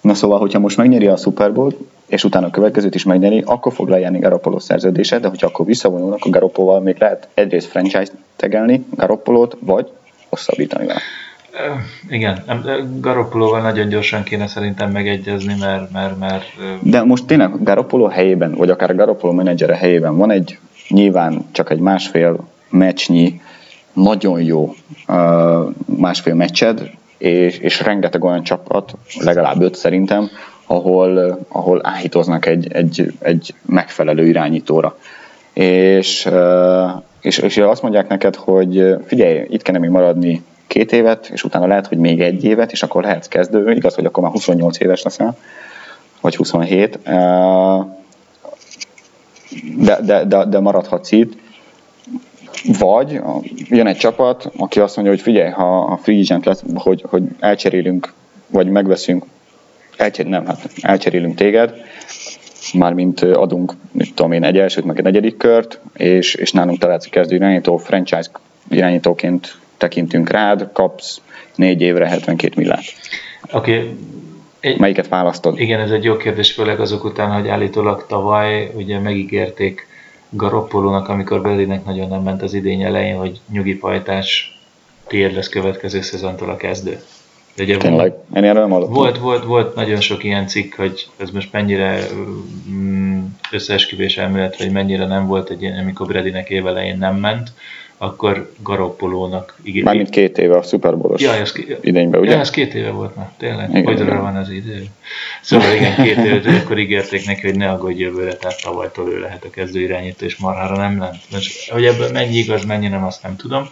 [0.00, 1.76] Na szóval, hogyha most megnyeri a Super Bowl-t,
[2.06, 6.24] és utána a következőt is megnyeri, akkor fog lejárni Garoppolo szerződése, de hogyha akkor visszavonulnak,
[6.24, 9.88] a Garoppolval még lehet egyrészt franchise tegelni Garoppolót, vagy
[10.28, 11.00] hosszabbítani vele.
[12.08, 12.42] Igen,
[13.00, 16.44] Garoppolóval nagyon gyorsan kéne szerintem megegyezni, mert, mert, mert...
[16.82, 21.78] De most tényleg Garoppolo helyében, vagy akár Garoppolo menedzsere helyében van egy nyilván csak egy
[21.78, 23.40] másfél meccsnyi,
[23.92, 24.74] nagyon jó
[25.84, 30.30] másfél meccsed, és, és rengeteg olyan csapat, legalább öt szerintem,
[30.66, 34.96] ahol, ahol áhítoznak egy, egy, egy megfelelő irányítóra.
[35.52, 36.28] És,
[37.20, 41.66] és, és azt mondják neked, hogy figyelj, itt kellene még maradni két évet, és utána
[41.66, 43.70] lehet, hogy még egy évet, és akkor lehetsz kezdő.
[43.70, 45.36] Igaz, hogy akkor már 28 éves leszel,
[46.20, 46.98] vagy 27,
[49.76, 51.44] de, de, de, de maradhatsz itt.
[52.78, 53.20] Vagy
[53.68, 57.22] jön egy csapat, aki azt mondja, hogy figyelj, ha a free agent lesz, hogy, hogy
[57.40, 58.12] elcserélünk,
[58.46, 59.24] vagy megveszünk,
[59.96, 61.74] elcser, nem, hát elcserélünk téged,
[62.74, 67.06] mármint adunk, mit tudom én, egy elsőt, meg egy negyedik kört, és, és nálunk találsz
[67.06, 68.30] kezdő irányító, franchise
[68.70, 71.20] irányítóként tekintünk rád, kapsz
[71.54, 72.84] négy évre 72 millát.
[73.52, 73.78] Oké.
[73.78, 73.96] Okay.
[74.60, 75.60] Egy, Melyiket választod?
[75.60, 79.86] Igen, ez egy jó kérdés, főleg azok után, hogy állítólag tavaly ugye megígérték
[80.28, 84.58] Garoppolónak, amikor Bellinek nagyon nem ment az idény elején, hogy nyugi pajtás,
[85.06, 87.00] tiéd lesz következő szezontól a kezdő.
[87.56, 88.14] De ugye Tényleg?
[88.34, 92.00] Én erről nem Volt, volt, volt nagyon sok ilyen cikk, hogy ez most mennyire
[92.70, 97.52] mm, összeesküvés elmélet, vagy mennyire nem volt egy ilyen, amikor Bradynek évelején nem ment,
[97.98, 99.84] akkor Garoppolónak ígért.
[99.84, 102.30] Mármint két éve a Super Bowl-os ja, ez, idényben, ugye?
[102.30, 103.70] Ja, ez két éve volt már, tényleg.
[103.70, 104.20] Igen, igen.
[104.20, 104.84] van az idő.
[105.42, 109.44] Szóval igen, két éve, akkor ígérték neki, hogy ne aggódj jövőre, tehát tavalytól ő lehet
[109.44, 111.16] a kezdő irányító, és marhára nem lent.
[111.32, 113.68] Most, hogy ebből mennyi igaz, mennyi nem, azt nem tudom.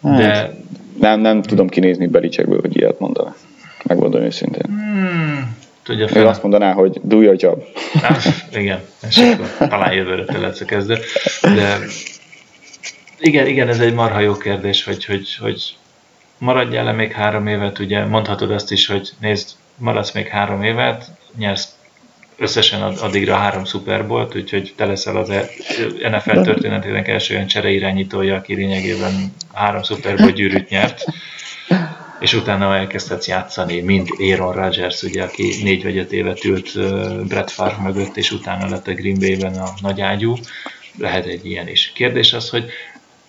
[0.00, 0.34] De...
[0.34, 0.54] Hát,
[1.00, 3.34] nem, nem tudom kinézni Belicsekből, hogy ilyet mondaná.
[3.84, 4.66] Megmondom őszintén.
[4.66, 6.22] Hmm, tudja fel.
[6.22, 7.62] Ő azt mondaná, hogy do your job.
[8.02, 8.22] Hát,
[8.52, 10.98] igen, és akkor talán jövőre te lesz a kezdő.
[11.40, 11.78] De
[13.18, 15.76] igen, igen, ez egy marha jó kérdés, hogy, hogy, hogy
[16.38, 21.10] maradjál le még három évet, ugye mondhatod azt is, hogy nézd, maradsz még három évet,
[21.36, 21.68] nyersz
[22.38, 25.32] összesen addigra három Super Bowl-t, úgyhogy te leszel az
[26.10, 31.04] NFL történetének első olyan csereirányítója, aki lényegében három Super Bowl gyűrűt nyert,
[32.20, 36.72] és utána elkezdhetsz játszani, mint Aaron Rodgers, ugye, aki négy vagy öt évet ült
[37.26, 40.34] Brett Favre mögött, és utána lett a Green Bay-ben a nagy ágyú.
[40.98, 41.92] Lehet egy ilyen is.
[41.94, 42.64] Kérdés az, hogy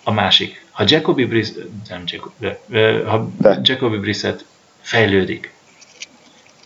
[0.07, 2.59] a másik, ha Jacoby Brissett, nem Jacob, de,
[3.05, 3.59] ha de.
[3.63, 4.45] Jacoby Brissett
[4.81, 5.53] fejlődik,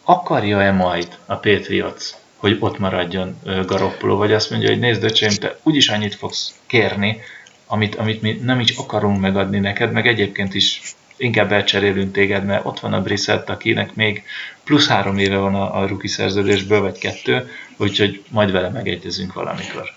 [0.04, 5.60] akarja-e majd a Patriots, hogy ott maradjon Garoppolo, vagy azt mondja, hogy nézd, öcsém, te
[5.64, 7.20] úgyis annyit fogsz kérni,
[7.68, 10.82] amit, amit mi nem is akarunk megadni neked, meg egyébként is
[11.18, 14.24] inkább elcserélünk téged, mert ott van a Brissett, akinek még
[14.64, 19.94] plusz három éve van a, a rookie szerződésből, vagy kettő, úgyhogy majd vele megegyezünk valamikor.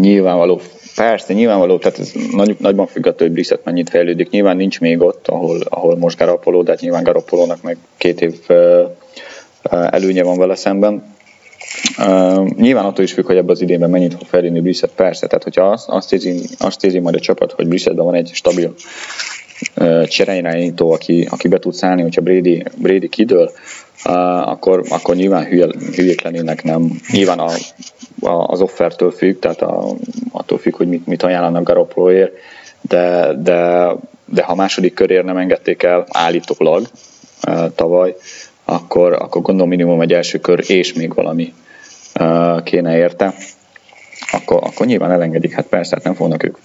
[0.00, 0.60] Nyilvánvaló
[0.94, 4.30] Persze, nyilvánvaló, tehát ez nagy, nagyban függ attól, hogy Brissett mennyit fejlődik.
[4.30, 8.34] Nyilván nincs még ott, ahol, ahol most Garapoló, de hát nyilván Garapolónak meg két év
[9.70, 11.12] előnye van vele szemben.
[11.98, 15.26] Uh, nyilván attól is függ, hogy ebben az idénben mennyit fog fejlődni Brissett, persze.
[15.26, 18.74] Tehát, hogyha azt, azt, érzi, azt érzi majd a csapat, hogy Brissettben van egy stabil
[19.76, 23.50] uh, aki, aki be tud szállni, hogyha Brady, Brady kidől,
[24.04, 27.00] uh, akkor, akkor nyilván hülye, hülyék lennének, nem.
[27.10, 27.50] Nyilván a,
[28.20, 29.94] a, az offertől függ, tehát a,
[30.32, 32.32] attól függ, hogy mit, mit ajánlanak Garoppoloért,
[32.80, 33.90] de, de
[34.24, 36.90] de ha második körért nem engedték el állítólag
[37.74, 38.16] tavaly,
[38.64, 41.54] akkor, akkor gondolom minimum egy első kör és még valami
[42.64, 43.34] kéne érte,
[44.32, 46.56] akkor, akkor nyilván elengedik, hát persze, hát nem fognak ők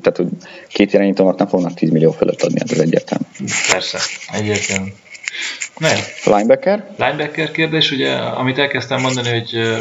[0.00, 0.22] tehát
[0.68, 3.24] két irányítónak nem fognak 10 millió fölött adni, hát ez egyértelmű.
[3.70, 3.98] Persze,
[4.32, 4.88] egyértelmű.
[5.78, 5.92] Ne.
[6.24, 6.94] Linebacker?
[6.96, 9.76] Linebacker kérdés, ugye, amit elkezdtem mondani, hogy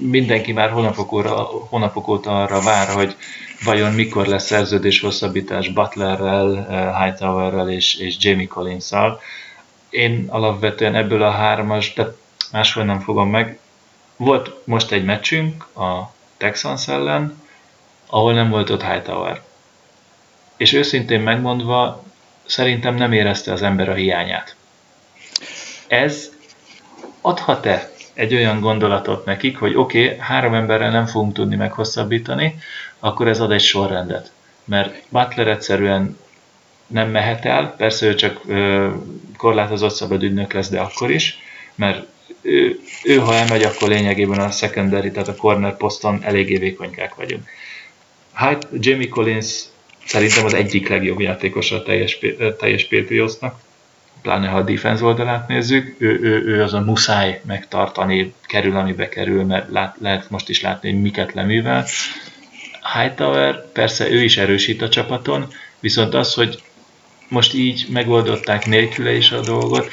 [0.00, 1.34] mindenki már hónapok, óra,
[1.68, 3.16] hónapok óta arra vár, hogy
[3.64, 6.66] vajon mikor lesz szerződés hosszabbítás Butlerrel,
[7.02, 9.20] Hightowerrel és, és Jamie Collins-szal.
[9.90, 12.06] Én alapvetően ebből a hármas, de
[12.52, 13.58] máshol nem fogom meg.
[14.16, 17.42] Volt most egy meccsünk a Texans ellen,
[18.06, 19.40] ahol nem volt ott Hightower.
[20.56, 22.02] És őszintén megmondva,
[22.46, 24.56] szerintem nem érezte az ember a hiányát.
[25.88, 26.32] Ez
[27.20, 32.58] adhat-e egy olyan gondolatot nekik, hogy oké, okay, három emberrel nem fogunk tudni meghosszabbítani,
[32.98, 34.30] akkor ez ad egy sorrendet.
[34.64, 36.18] Mert Butler egyszerűen
[36.86, 38.90] nem mehet el, persze ő csak ö,
[39.36, 41.38] korlátozott szabad ügynök lesz, de akkor is,
[41.74, 42.06] mert
[42.40, 47.48] ő, ő, ha elmegy, akkor lényegében a secondary, tehát a corner poszton eléggé vékonykák vagyunk.
[48.32, 49.62] Hát Jamie Collins
[50.04, 52.18] szerintem az egyik legjobb játékos a teljes,
[52.58, 53.60] teljes Patriotsnak,
[54.26, 59.08] pláne ha a defense oldalát nézzük, ő, ő, ő az a muszáj megtartani, kerül, amibe
[59.08, 61.86] kerül, mert lát, lehet most is látni, hogy miket leművel.
[62.94, 65.46] Hightower, persze ő is erősít a csapaton,
[65.80, 66.62] viszont az, hogy
[67.28, 69.88] most így megoldották nélküle is a dolgot,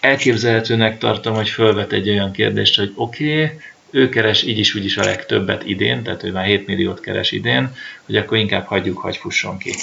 [0.00, 3.56] elképzelhetőnek tartom, hogy fölvet egy olyan kérdést, hogy oké, okay,
[3.90, 7.32] ő keres így is úgy is a legtöbbet idén, tehát ő már 7 milliót keres
[7.32, 7.76] idén,
[8.06, 9.74] hogy akkor inkább hagyjuk, hogy fusson ki.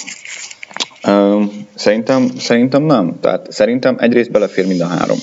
[1.74, 3.18] Szerintem, szerintem nem.
[3.20, 5.16] Tehát szerintem egyrészt belefér mind a három.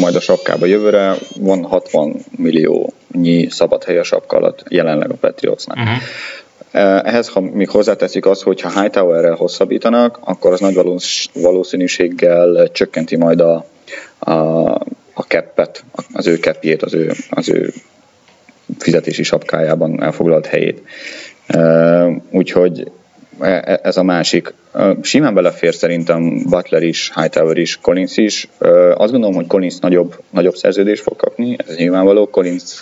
[0.00, 5.76] Majd a sapkába jövőre van 60 milliónyi szabad hely a sapka alatt jelenleg a Patriotsnak.
[5.76, 7.08] Uh-huh.
[7.08, 10.78] Ehhez, ha még hozzáteszik azt, hogy ha Hightowerrel hosszabbítanak, akkor az nagy
[11.32, 13.66] valószínűséggel csökkenti majd a,
[14.18, 14.32] a,
[15.12, 17.72] a keppet, az ő keppjét, az ő, az ő
[18.78, 20.82] fizetési sapkájában elfoglalt helyét.
[22.30, 22.90] Úgyhogy
[23.82, 24.54] ez a másik.
[25.02, 28.48] Simán belefér szerintem Butler is, Hightower is, Collins is.
[28.94, 32.26] Azt gondolom, hogy Collins nagyobb, nagyobb szerződést fog kapni, ez nyilvánvaló.
[32.26, 32.78] Collins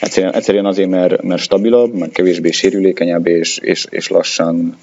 [0.00, 4.78] egyszerűen, egyszerűen azért, mert, mert stabilabb, mert kevésbé sérülékenyebb, és, és, és lassan,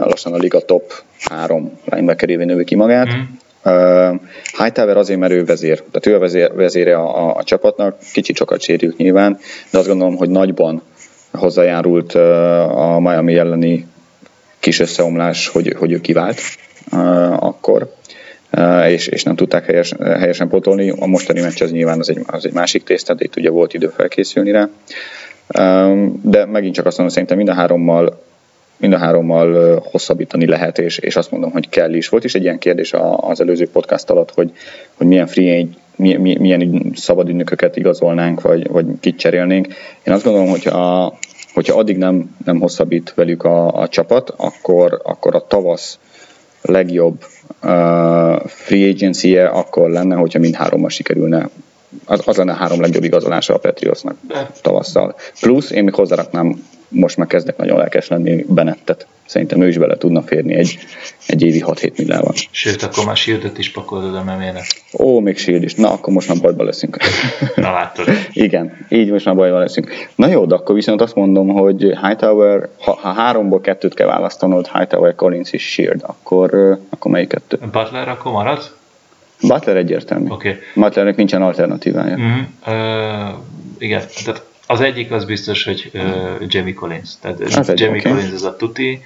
[0.00, 3.06] lassan a liga top három linebackerévé növi ki magát.
[3.06, 3.20] Mm.
[3.64, 4.20] Uh,
[4.58, 8.36] Hightower azért, mert ő vezér, tehát ő a vezér, vezére a, a, a csapatnak, kicsit
[8.36, 9.38] sokat sérült nyilván,
[9.70, 10.82] de azt gondolom, hogy nagyban
[11.36, 13.86] hozzájárult a Miami elleni
[14.58, 16.40] kis összeomlás, hogy, hogy ő kivált
[17.38, 17.94] akkor,
[18.86, 20.90] és, és nem tudták helyes, helyesen potolni.
[20.90, 23.74] A mostani meccs az nyilván az egy, az egy másik tészta, de itt ugye volt
[23.74, 24.68] idő felkészülni rá.
[26.22, 28.22] De megint csak azt mondom, szerintem mind a hárommal
[28.76, 32.08] mind a hárommal hosszabbítani lehet, és, és azt mondom, hogy kell is.
[32.08, 34.52] Volt is egy ilyen kérdés az előző podcast alatt, hogy,
[34.94, 35.66] hogy milyen free
[35.96, 39.66] milyen, milyen szabad ügynököket igazolnánk, vagy, vagy kit cserélnénk.
[40.02, 41.14] Én azt gondolom, hogy a,
[41.54, 45.98] hogyha addig nem, nem hosszabbít velük a, a csapat, akkor, akkor a tavasz
[46.62, 47.24] legjobb
[47.62, 51.48] uh, free agency -e akkor lenne, hogyha mindhárommal sikerülne
[52.04, 54.16] az, az lenne a három legjobb igazolása a Patriotsnak
[54.62, 55.14] tavasszal.
[55.40, 59.06] Plusz én még hozzáraknám most már kezdek nagyon lelkes lenni Benettet.
[59.26, 60.78] Szerintem ő is bele tudna férni egy,
[61.26, 62.32] egy évi 6-7 milliával.
[62.50, 64.64] Sőt, akkor már Shieldet is pakolod a memének.
[64.98, 65.74] Ó, még Shield is.
[65.74, 66.96] Na, akkor most már bajba leszünk.
[67.56, 68.06] Na látod.
[68.32, 69.90] Igen, így most már bajba leszünk.
[70.14, 74.68] Na jó, de akkor viszont azt mondom, hogy Hightower, ha, ha háromból kettőt kell választanod,
[74.72, 77.58] Hightower, Collins és Shield, akkor, akkor melyik kettő?
[77.72, 78.75] Butler akkor marad?
[79.40, 80.28] Butler egyértelmű.
[80.28, 80.54] Okay.
[80.74, 82.16] Butlernek nincsen alternatívája.
[82.16, 82.36] Uh-huh.
[82.66, 83.34] Uh,
[83.78, 86.02] igen, tehát az egyik az biztos, hogy uh,
[86.46, 87.10] Jamie Collins.
[87.20, 88.12] Tehát az Jamie okay.
[88.12, 89.02] Collins az a tuti.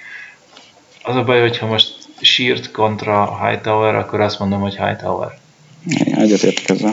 [1.02, 5.39] Az a baj, hogyha most sírt kontra Hightower, akkor azt mondom, hogy Hightower.
[5.86, 6.93] Igen, egyetértek ezzel.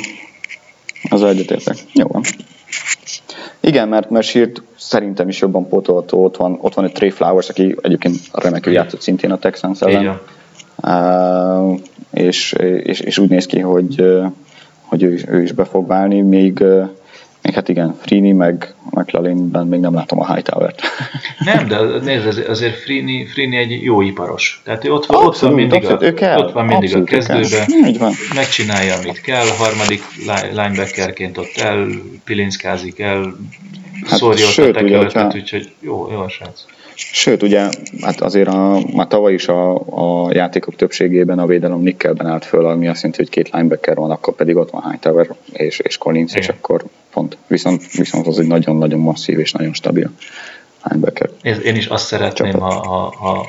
[1.09, 1.75] Az egyetértek.
[1.93, 2.23] Jó van.
[3.59, 6.23] Igen, mert, mert sírt szerintem is jobban pótolható.
[6.23, 10.19] Ott van, ott van egy Trey Flowers, aki egyébként remekül játszott szintén a Texans ellen.
[10.75, 11.79] Uh,
[12.17, 14.03] és, és, és, úgy néz ki, hogy,
[14.81, 16.63] hogy ő, ő is be fog válni, még
[17.47, 20.81] még hát igen, Frini meg McLarenben még nem látom a Hightower-t.
[21.53, 24.61] Nem, de nézd, azért Frini, Frini egy jó iparos.
[24.63, 27.03] Tehát ő ott van, abszolút, ott van mindig, abszolút, a, kell, ott van mindig a
[27.03, 27.67] kezdőben,
[28.35, 30.01] megcsinálja, amit kell, harmadik
[30.51, 31.87] linebackerként ott el,
[32.23, 33.35] pilinszkázik el,
[34.05, 36.65] hát szórja ott a tekelőket, úgyhogy jó, jó a srác.
[36.97, 37.69] Sőt, ugye,
[38.01, 42.65] hát azért a, már tavaly is a, a játékok többségében a védelem nickelben állt föl,
[42.65, 46.31] ami azt jelenti, hogy két linebacker van, akkor pedig ott van Hightower és, és Collins,
[46.31, 46.43] Igen.
[46.43, 47.37] és akkor pont.
[47.47, 50.11] Viszont, viszont az egy nagyon-nagyon masszív és nagyon stabil
[50.83, 51.29] linebacker.
[51.63, 53.47] Én is azt szeretném, ha, ha, ha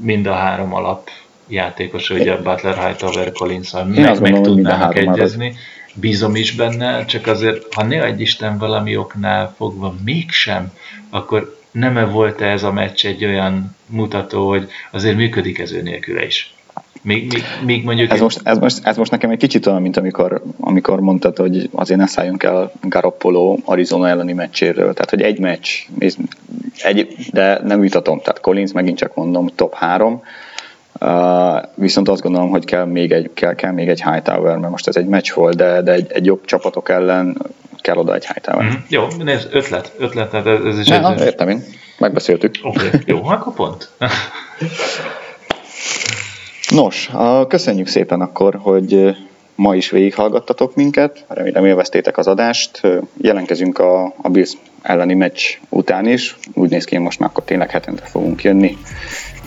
[0.00, 1.08] mind a három alap
[1.48, 5.54] játékos, ugye Butler, Hightower, Collins, meg, meg tudnának egyezni.
[5.94, 10.72] Bízom is benne, csak azért, ha ne egy Isten valami oknál fogva mégsem,
[11.10, 15.72] akkor nem -e volt -e ez a meccs egy olyan mutató, hogy azért működik ez
[15.72, 16.54] ő nélküle is?
[17.02, 18.12] Még, még, még mondjuk...
[18.12, 21.68] Ez, most, ez, most, ez most nekem egy kicsit olyan, mint amikor, amikor mondtad, hogy
[21.72, 24.92] azért ne szálljunk el Garoppolo Arizona elleni meccséről.
[24.92, 25.68] Tehát, hogy egy meccs,
[26.82, 28.20] egy, de nem vitatom.
[28.20, 30.22] Tehát Collins megint csak mondom, top 3.
[31.00, 31.08] Uh,
[31.74, 34.96] viszont azt gondolom, hogy kell még egy, kell, kell még egy Hightower, mert most ez
[34.96, 37.36] egy meccs volt, de, de egy, egy jobb csapatok ellen
[37.86, 38.64] kell oda egy Hightower.
[38.64, 38.74] Mm-hmm.
[38.88, 41.20] Jó, nézd, ötlet, ötlet, ez, ez is ne, egy...
[41.20, 41.64] Értem én,
[41.98, 42.54] megbeszéltük.
[42.62, 43.00] Oké, okay.
[43.04, 43.90] jó, akkor pont.
[46.70, 47.10] Nos,
[47.48, 49.16] köszönjük szépen akkor, hogy
[49.54, 52.80] ma is végighallgattatok minket, remélem élveztétek az adást.
[53.20, 54.52] Jelenkezünk a, a Bills
[54.82, 58.76] elleni meccs után is, úgy néz ki, most már akkor tényleg hetente fogunk jönni.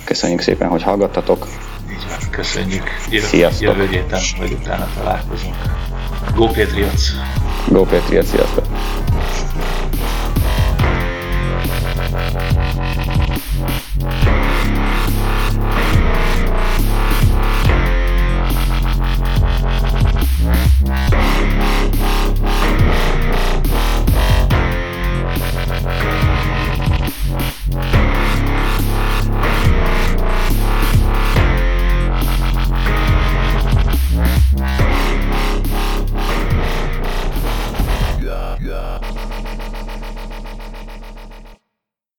[0.04, 1.48] Köszönjük szépen, hogy hallgattatok.
[1.92, 2.84] Így van, köszönjük.
[3.10, 3.62] Jövő, sziasztok.
[3.62, 5.56] Jövő héten, vagy utána találkozunk.
[6.36, 7.16] Go Patriots!
[7.70, 8.64] Go Patriots, e asta.